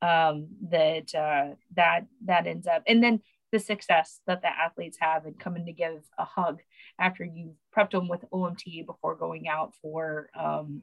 Um, 0.00 0.46
that 0.70 1.12
uh, 1.12 1.56
that 1.74 2.06
that 2.24 2.46
ends 2.46 2.68
up, 2.68 2.84
and 2.86 3.02
then 3.02 3.20
the 3.50 3.58
success 3.58 4.20
that 4.26 4.42
the 4.42 4.48
athletes 4.48 4.98
have 5.00 5.24
and 5.24 5.38
coming 5.38 5.66
to 5.66 5.72
give 5.72 6.02
a 6.18 6.24
hug 6.24 6.60
after 7.00 7.24
you 7.24 7.54
prepped 7.76 7.92
them 7.92 8.06
with 8.06 8.24
OMT 8.32 8.86
before 8.86 9.16
going 9.16 9.48
out 9.48 9.74
for 9.82 10.28
um, 10.38 10.82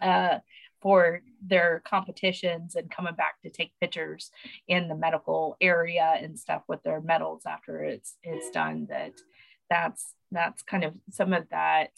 uh, 0.00 0.38
for 0.80 1.22
their 1.46 1.82
competitions 1.86 2.74
and 2.74 2.90
coming 2.90 3.14
back 3.14 3.40
to 3.42 3.50
take 3.50 3.72
pictures 3.80 4.30
in 4.68 4.88
the 4.88 4.94
medical 4.94 5.56
area 5.60 6.14
and 6.20 6.38
stuff 6.38 6.62
with 6.68 6.82
their 6.82 7.00
medals 7.00 7.42
after 7.46 7.82
it's 7.82 8.16
it's 8.22 8.50
done 8.50 8.86
that 8.90 9.12
that's 9.70 10.14
that's 10.30 10.62
kind 10.62 10.84
of 10.84 10.94
some 11.10 11.32
of 11.32 11.48
that 11.50 11.90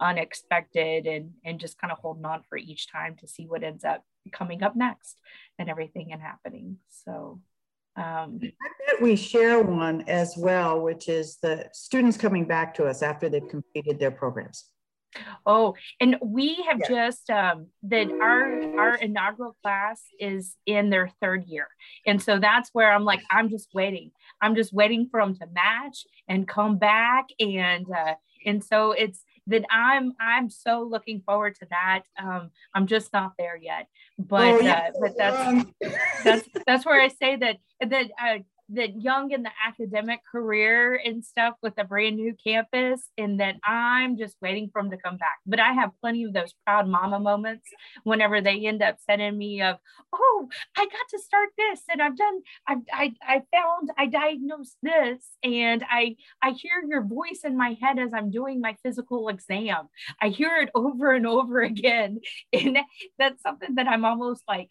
unexpected 0.00 1.06
and 1.06 1.30
and 1.44 1.60
just 1.60 1.78
kind 1.78 1.92
of 1.92 1.98
holding 1.98 2.24
on 2.24 2.42
for 2.48 2.56
each 2.58 2.90
time 2.90 3.16
to 3.16 3.26
see 3.26 3.46
what 3.46 3.62
ends 3.62 3.84
up 3.84 4.02
coming 4.32 4.62
up 4.62 4.76
next 4.76 5.16
and 5.58 5.68
everything 5.68 6.12
and 6.12 6.22
happening 6.22 6.76
so 6.88 7.40
um, 7.96 8.38
I 8.42 8.68
bet 8.86 9.02
we 9.02 9.16
share 9.16 9.60
one 9.60 10.02
as 10.02 10.36
well, 10.36 10.80
which 10.80 11.08
is 11.08 11.38
the 11.42 11.68
students 11.72 12.16
coming 12.16 12.44
back 12.44 12.72
to 12.74 12.84
us 12.84 13.02
after 13.02 13.28
they've 13.28 13.48
completed 13.48 13.98
their 13.98 14.12
programs. 14.12 14.66
Oh, 15.46 15.74
and 16.00 16.16
we 16.22 16.54
have 16.68 16.80
yeah. 16.80 16.88
just 16.88 17.30
um 17.30 17.68
that 17.84 18.10
our 18.10 18.78
our 18.78 18.94
inaugural 18.96 19.56
class 19.62 20.02
is 20.20 20.54
in 20.66 20.90
their 20.90 21.10
third 21.20 21.44
year. 21.46 21.66
And 22.06 22.22
so 22.22 22.38
that's 22.38 22.70
where 22.72 22.92
I'm 22.92 23.04
like, 23.04 23.22
I'm 23.30 23.48
just 23.48 23.68
waiting. 23.72 24.10
I'm 24.40 24.54
just 24.54 24.72
waiting 24.72 25.08
for 25.10 25.20
them 25.20 25.34
to 25.36 25.46
match 25.46 26.04
and 26.28 26.46
come 26.46 26.76
back. 26.76 27.24
And 27.40 27.86
uh 27.90 28.14
and 28.44 28.62
so 28.62 28.92
it's 28.92 29.24
that 29.48 29.64
I'm 29.70 30.12
I'm 30.20 30.48
so 30.48 30.82
looking 30.82 31.22
forward 31.26 31.56
to 31.56 31.66
that. 31.70 32.02
Um 32.22 32.50
I'm 32.74 32.86
just 32.86 33.12
not 33.12 33.32
there 33.38 33.56
yet. 33.56 33.88
But 34.18 34.62
oh, 34.62 34.66
uh, 34.66 34.90
but 35.00 35.16
that's 35.16 35.66
that's 36.24 36.48
that's 36.66 36.86
where 36.86 37.00
I 37.00 37.08
say 37.08 37.36
that 37.36 37.56
that 37.80 38.10
uh 38.22 38.38
that 38.70 39.00
young 39.00 39.30
in 39.30 39.42
the 39.42 39.50
academic 39.66 40.20
career 40.30 41.00
and 41.02 41.24
stuff 41.24 41.54
with 41.62 41.72
a 41.78 41.84
brand 41.84 42.16
new 42.16 42.34
campus 42.42 43.08
and 43.16 43.40
that 43.40 43.56
I'm 43.64 44.18
just 44.18 44.36
waiting 44.42 44.68
for 44.70 44.82
them 44.82 44.90
to 44.90 44.98
come 44.98 45.16
back. 45.16 45.38
But 45.46 45.60
I 45.60 45.72
have 45.72 45.90
plenty 46.00 46.24
of 46.24 46.32
those 46.32 46.54
proud 46.66 46.86
mama 46.86 47.18
moments 47.18 47.68
whenever 48.04 48.40
they 48.40 48.66
end 48.66 48.82
up 48.82 48.96
sending 49.06 49.36
me 49.36 49.62
of, 49.62 49.76
oh, 50.12 50.48
I 50.76 50.84
got 50.84 51.08
to 51.10 51.18
start 51.18 51.48
this 51.56 51.80
and 51.90 52.02
I've 52.02 52.16
done, 52.16 52.40
I, 52.66 52.76
I, 52.92 53.14
I 53.22 53.42
found, 53.52 53.90
I 53.96 54.06
diagnosed 54.06 54.76
this 54.82 55.24
and 55.42 55.84
I, 55.90 56.16
I 56.42 56.50
hear 56.50 56.82
your 56.86 57.04
voice 57.04 57.40
in 57.44 57.56
my 57.56 57.76
head 57.80 57.98
as 57.98 58.12
I'm 58.12 58.30
doing 58.30 58.60
my 58.60 58.76
physical 58.82 59.28
exam. 59.28 59.88
I 60.20 60.28
hear 60.28 60.58
it 60.58 60.70
over 60.74 61.12
and 61.12 61.26
over 61.26 61.60
again. 61.60 62.20
And 62.52 62.78
that's 63.18 63.42
something 63.42 63.76
that 63.76 63.86
I'm 63.86 64.04
almost 64.04 64.42
like, 64.48 64.70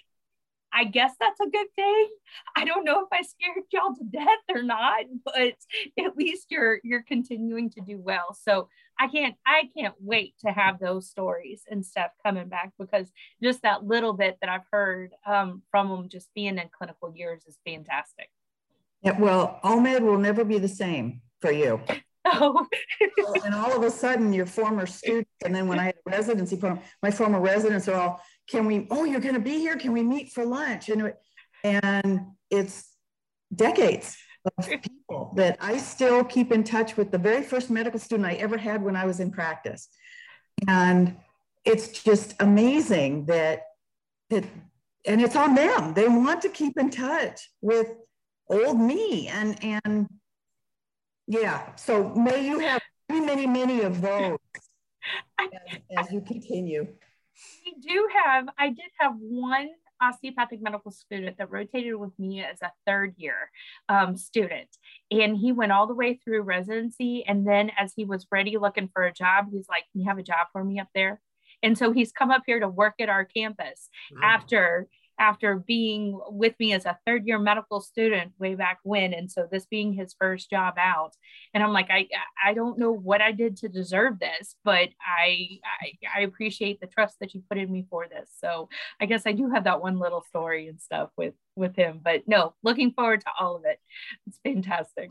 I 0.78 0.84
guess 0.84 1.13
that's 1.20 1.40
a 1.40 1.50
good 1.50 1.68
thing. 1.76 2.08
I 2.56 2.63
don't 2.63 2.86
know 2.86 3.02
if 3.02 3.08
I 3.12 3.24
scared 3.24 3.66
y'all 3.72 3.96
to 3.96 4.04
death 4.04 4.28
or 4.54 4.62
not, 4.62 5.06
but 5.26 5.56
at 6.00 6.16
least 6.16 6.48
you're 6.52 6.80
you're 6.84 7.02
continuing 7.02 7.72
to 7.72 7.82
do 7.82 7.98
well. 7.98 8.38
So 8.40 8.70
I 9.00 9.08
can't 9.08 9.36
I 9.46 9.70
can't 9.76 9.96
wait 10.00 10.36
to 10.46 10.52
have 10.52 10.80
those 10.80 11.10
stories 11.10 11.63
and 11.68 11.84
stuff 11.84 12.12
coming 12.24 12.48
back 12.48 12.74
because 12.78 13.12
just 13.42 13.63
that 13.63 13.86
little 13.86 14.13
bit 14.13 14.38
that 14.42 14.52
I've 14.52 14.68
heard 14.72 15.13
um, 15.26 15.63
from 15.72 15.90
them 15.90 16.10
just 16.10 16.32
being 16.36 16.60
in 16.60 16.70
clinical 16.78 17.12
years 17.16 17.44
is 17.48 17.58
fantastic. 17.66 18.30
Yeah, 19.02 19.20
well, 19.20 19.60
OMED 19.63 20.02
will 20.02 20.20
never 20.20 20.44
be 20.44 20.60
the 20.60 20.68
same 20.68 21.22
for 21.42 21.52
you. 21.52 21.82
Oh. 22.30 22.68
and 23.46 23.56
all 23.56 23.74
of 23.74 23.84
a 23.84 23.90
sudden, 23.90 24.34
your 24.34 24.46
former 24.46 24.86
students, 24.86 25.32
and 25.46 25.56
then 25.56 25.66
when 25.70 25.80
I 25.80 25.86
had 25.86 25.96
residency 26.06 26.58
program, 26.58 26.84
my 27.02 27.10
former 27.10 27.40
residents 27.40 27.88
are 27.88 27.96
all, 27.96 28.22
can 28.49 28.65
we, 28.65 28.88
oh, 28.91 29.03
you're 29.03 29.19
going 29.19 29.36
to 29.36 29.41
be 29.41 29.60
here. 29.60 29.75
Can 29.75 29.93
we 29.93 30.03
meet 30.03 30.31
for 30.31 30.45
lunch? 30.45 30.89
And, 30.89 31.13
and 31.63 32.21
it's 32.49 32.89
decades 33.53 34.17
of 34.57 34.67
people 34.67 35.33
that 35.36 35.57
I 35.60 35.77
still 35.77 36.23
keep 36.23 36.51
in 36.51 36.63
touch 36.63 36.95
with 36.95 37.12
the 37.12 37.17
very 37.17 37.43
first 37.43 37.69
medical 37.69 37.99
student 37.99 38.27
I 38.27 38.33
ever 38.33 38.57
had 38.57 38.81
when 38.81 38.95
I 38.95 39.05
was 39.05 39.19
in 39.19 39.31
practice. 39.31 39.89
And 40.67 41.17
it's 41.65 42.03
just 42.03 42.36
amazing 42.39 43.25
that, 43.25 43.63
that 44.29 44.45
and 45.05 45.21
it's 45.21 45.36
on 45.36 45.55
them. 45.55 45.93
They 45.93 46.07
want 46.07 46.41
to 46.43 46.49
keep 46.49 46.77
in 46.77 46.89
touch 46.89 47.49
with 47.62 47.91
old 48.49 48.79
me 48.79 49.27
and, 49.27 49.62
and 49.63 50.07
yeah, 51.27 51.75
so 51.75 52.10
may 52.10 52.47
you 52.47 52.60
have 52.60 52.81
many, 53.10 53.25
many, 53.25 53.47
many 53.47 53.81
of 53.81 54.01
those 54.07 54.38
as, 55.39 55.79
as 55.97 56.12
you 56.12 56.21
continue. 56.21 56.88
We 57.65 57.76
do 57.82 58.08
have, 58.23 58.47
I 58.58 58.69
did 58.69 58.91
have 59.00 59.13
one 59.17 59.69
osteopathic 60.02 60.62
medical 60.62 60.91
student 60.91 61.38
that 61.38 61.52
rotated 61.52 61.95
with 61.95 62.17
me 62.19 62.43
as 62.43 62.62
a 62.62 62.71
third 62.86 63.15
year 63.17 63.52
um, 63.89 64.15
student. 64.15 64.69
And 65.12 65.38
he 65.38 65.52
went 65.52 65.71
all 65.71 65.88
the 65.88 65.95
way 65.95 66.19
through 66.23 66.41
residency. 66.41 67.26
And 67.28 67.47
then 67.47 67.71
as 67.78 67.93
he 67.95 68.06
was 68.06 68.28
ready 68.32 68.58
looking 68.58 68.89
for 68.93 69.04
a 69.04 69.13
job, 69.13 69.47
he's 69.52 69.67
like, 69.69 69.84
Can 69.91 70.02
you 70.02 70.08
have 70.08 70.17
a 70.17 70.23
job 70.23 70.47
for 70.52 70.63
me 70.63 70.80
up 70.80 70.89
there? 70.93 71.21
And 71.63 71.78
so 71.78 71.91
he's 71.91 72.12
come 72.12 72.32
up 72.32 72.43
here 72.45 72.60
to 72.60 72.67
work 72.67 72.95
at 73.00 73.10
our 73.10 73.26
campus 73.26 73.89
mm. 74.13 74.19
after 74.23 74.88
after 75.19 75.56
being 75.56 76.19
with 76.27 76.53
me 76.60 76.73
as 76.73 76.86
a 76.86 76.97
third 77.06 77.25
year 77.25 77.39
medical 77.39 77.82
student 77.82 78.34
way 78.39 78.56
back 78.56 78.80
when 78.84 79.13
and 79.13 79.32
so 79.32 79.47
this 79.51 79.65
being 79.65 79.93
his 79.93 80.15
first 80.19 80.49
job 80.49 80.75
out. 80.77 81.13
And 81.53 81.63
i'm 81.63 81.73
like 81.73 81.89
i 81.89 82.08
i 82.43 82.53
don't 82.53 82.77
know 82.77 82.91
what 82.91 83.21
i 83.21 83.32
did 83.32 83.58
to 83.58 83.69
deserve 83.69 84.19
this 84.19 84.56
but 84.63 84.89
i 85.01 85.60
i, 85.82 86.19
I 86.19 86.21
appreciate 86.21 86.80
the 86.80 86.88
trust 86.88 87.17
that 87.19 87.34
you 87.34 87.43
put 87.49 87.58
in 87.58 87.71
me 87.71 87.86
for 87.89 88.08
this. 88.08 88.30
So 88.38 88.69
i 89.01 89.06
guess 89.06 89.23
i 89.25 89.32
do 89.32 89.49
have 89.49 89.65
that 89.65 89.82
one 89.82 89.99
little 89.99 90.23
story 90.23 90.67
and 90.67 90.80
stuff 90.82 91.10
with 91.17 91.34
with 91.56 91.75
him 91.75 91.99
but 92.03 92.27
no 92.27 92.53
looking 92.63 92.91
forward 92.91 93.21
to 93.21 93.32
all 93.39 93.56
of 93.56 93.65
it. 93.65 93.80
It's 94.27 94.39
fantastic. 94.43 95.10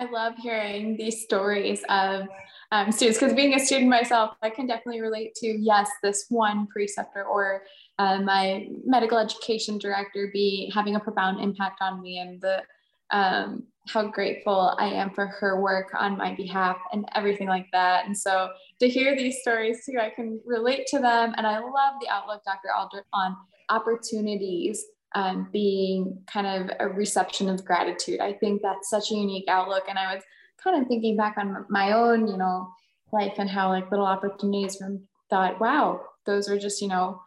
I 0.00 0.04
love 0.04 0.34
hearing 0.36 0.96
these 0.96 1.22
stories 1.22 1.82
of 1.88 2.28
um, 2.70 2.92
students 2.92 3.18
because 3.18 3.34
being 3.34 3.54
a 3.54 3.58
student 3.58 3.90
myself, 3.90 4.36
I 4.42 4.50
can 4.50 4.66
definitely 4.66 5.00
relate 5.00 5.34
to 5.36 5.48
yes, 5.48 5.90
this 6.02 6.26
one 6.28 6.68
preceptor 6.68 7.24
or 7.24 7.62
uh, 7.98 8.20
my 8.20 8.68
medical 8.84 9.18
education 9.18 9.78
director 9.78 10.30
be 10.32 10.70
having 10.74 10.94
a 10.96 11.00
profound 11.00 11.40
impact 11.40 11.80
on 11.80 12.00
me 12.00 12.18
and 12.18 12.40
the 12.40 12.62
um, 13.10 13.64
how 13.88 14.06
grateful 14.06 14.76
I 14.78 14.86
am 14.86 15.10
for 15.10 15.26
her 15.26 15.60
work 15.60 15.92
on 15.98 16.18
my 16.18 16.34
behalf 16.34 16.76
and 16.92 17.06
everything 17.14 17.48
like 17.48 17.66
that. 17.72 18.06
And 18.06 18.16
so 18.16 18.50
to 18.80 18.88
hear 18.88 19.16
these 19.16 19.40
stories 19.40 19.84
too, 19.84 19.98
I 19.98 20.10
can 20.10 20.40
relate 20.44 20.86
to 20.88 20.98
them. 20.98 21.32
And 21.36 21.46
I 21.46 21.58
love 21.58 21.94
the 22.00 22.08
outlook, 22.10 22.42
Dr. 22.44 22.68
Aldrett, 22.76 23.04
on 23.12 23.34
opportunities 23.70 24.84
um, 25.14 25.48
being 25.52 26.22
kind 26.26 26.46
of 26.46 26.76
a 26.80 26.88
reception 26.88 27.48
of 27.48 27.64
gratitude. 27.64 28.20
I 28.20 28.34
think 28.34 28.60
that's 28.62 28.90
such 28.90 29.10
a 29.10 29.14
unique 29.14 29.48
outlook. 29.48 29.84
And 29.88 29.98
I 29.98 30.14
was 30.14 30.22
kind 30.62 30.80
of 30.80 30.86
thinking 30.86 31.16
back 31.16 31.36
on 31.38 31.64
my 31.70 31.92
own, 31.92 32.28
you 32.28 32.36
know, 32.36 32.68
life 33.12 33.34
and 33.38 33.48
how 33.48 33.70
like 33.70 33.90
little 33.90 34.06
opportunities 34.06 34.76
from 34.76 35.00
thought, 35.30 35.60
wow, 35.60 36.02
those 36.26 36.48
are 36.48 36.58
just, 36.58 36.82
you 36.82 36.88
know, 36.88 37.22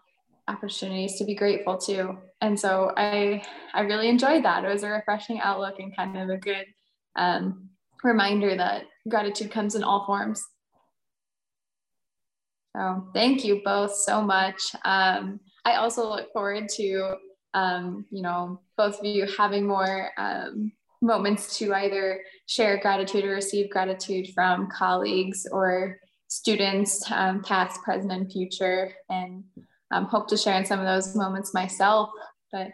opportunities 0.52 1.18
to 1.18 1.26
be 1.26 1.36
grateful 1.36 1.78
to. 1.78 2.18
And 2.42 2.60
so 2.60 2.92
I 2.98 3.44
I 3.74 3.82
really 3.82 4.10
enjoyed 4.10 4.44
that. 4.46 4.64
It 4.64 4.74
was 4.74 4.84
a 4.84 4.90
refreshing 4.90 5.40
outlook 5.40 5.80
and 5.80 5.96
kind 5.96 6.18
of 6.18 6.30
a 6.30 6.38
good 6.38 6.66
um, 7.16 7.70
reminder 8.04 8.56
that 8.56 8.84
gratitude 9.08 9.52
comes 9.52 9.76
in 9.76 9.84
all 9.84 10.06
forms. 10.06 10.44
So 12.76 13.08
thank 13.14 13.44
you 13.44 13.62
both 13.64 13.94
so 13.94 14.22
much. 14.22 14.62
Um, 14.86 15.40
I 15.66 15.76
also 15.76 16.10
look 16.10 16.32
forward 16.34 16.70
to 16.78 17.16
um, 17.54 18.06
you 18.12 18.22
know 18.22 18.62
both 18.78 19.00
of 19.00 19.06
you 19.06 19.28
having 19.38 19.68
more 19.68 20.10
um, 20.18 20.72
moments 21.02 21.58
to 21.58 21.74
either 21.74 22.22
share 22.48 22.80
gratitude 22.80 23.26
or 23.26 23.32
receive 23.32 23.70
gratitude 23.70 24.28
from 24.34 24.70
colleagues 24.70 25.48
or 25.52 25.98
students, 26.28 27.04
um, 27.12 27.44
past, 27.44 27.82
present, 27.84 28.12
and 28.12 28.32
future, 28.32 28.94
and 29.10 29.44
um, 29.92 30.06
hope 30.06 30.28
to 30.30 30.38
share 30.38 30.58
in 30.58 30.66
some 30.66 30.80
of 30.80 30.86
those 30.86 31.16
moments 31.16 31.54
myself. 31.54 32.10
But 32.52 32.72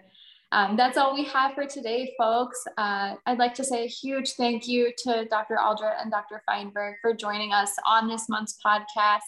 um, 0.52 0.78
that's 0.78 0.98
all 0.98 1.14
we 1.14 1.26
have 1.26 1.54
for 1.54 1.66
today, 1.66 2.14
folks. 2.18 2.64
Uh, 2.78 3.16
I'd 3.26 3.40
like 3.40 3.54
to 3.56 3.64
say 3.64 3.84
a 3.84 3.88
huge 3.88 4.32
thank 4.34 4.68
you 4.68 4.92
to 5.04 5.26
Dr. 5.26 5.58
Aldrett 5.60 6.02
and 6.02 6.12
Dr. 6.12 6.42
Feinberg 6.46 6.96
for 7.02 7.14
joining 7.14 7.52
us 7.52 7.74
on 7.86 8.08
this 8.08 8.30
month's 8.30 8.58
podcast. 8.66 9.20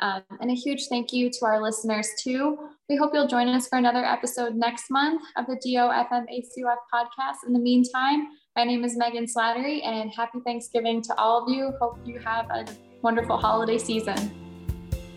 Um, 0.00 0.22
and 0.40 0.50
a 0.50 0.54
huge 0.54 0.86
thank 0.88 1.12
you 1.12 1.30
to 1.30 1.44
our 1.44 1.62
listeners 1.62 2.08
too. 2.20 2.58
We 2.88 2.96
hope 2.96 3.12
you'll 3.14 3.28
join 3.28 3.48
us 3.48 3.68
for 3.68 3.78
another 3.78 4.04
episode 4.04 4.54
next 4.54 4.90
month 4.90 5.22
of 5.36 5.46
the 5.46 5.56
DOFM 5.64 6.26
ACOF 6.26 6.76
podcast. 6.92 7.46
In 7.46 7.52
the 7.52 7.60
meantime, 7.60 8.26
my 8.56 8.64
name 8.64 8.84
is 8.84 8.96
Megan 8.96 9.26
Slattery 9.26 9.84
and 9.84 10.10
happy 10.10 10.38
Thanksgiving 10.44 11.02
to 11.02 11.14
all 11.16 11.44
of 11.44 11.48
you. 11.48 11.72
Hope 11.80 11.98
you 12.04 12.18
have 12.18 12.50
a 12.50 12.66
wonderful 13.00 13.36
holiday 13.36 13.78
season. 13.78 14.42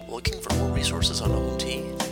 Looking 0.07 0.39
for 0.39 0.53
more 0.55 0.71
resources 0.71 1.19
on 1.21 1.31
OMT? 1.31 2.04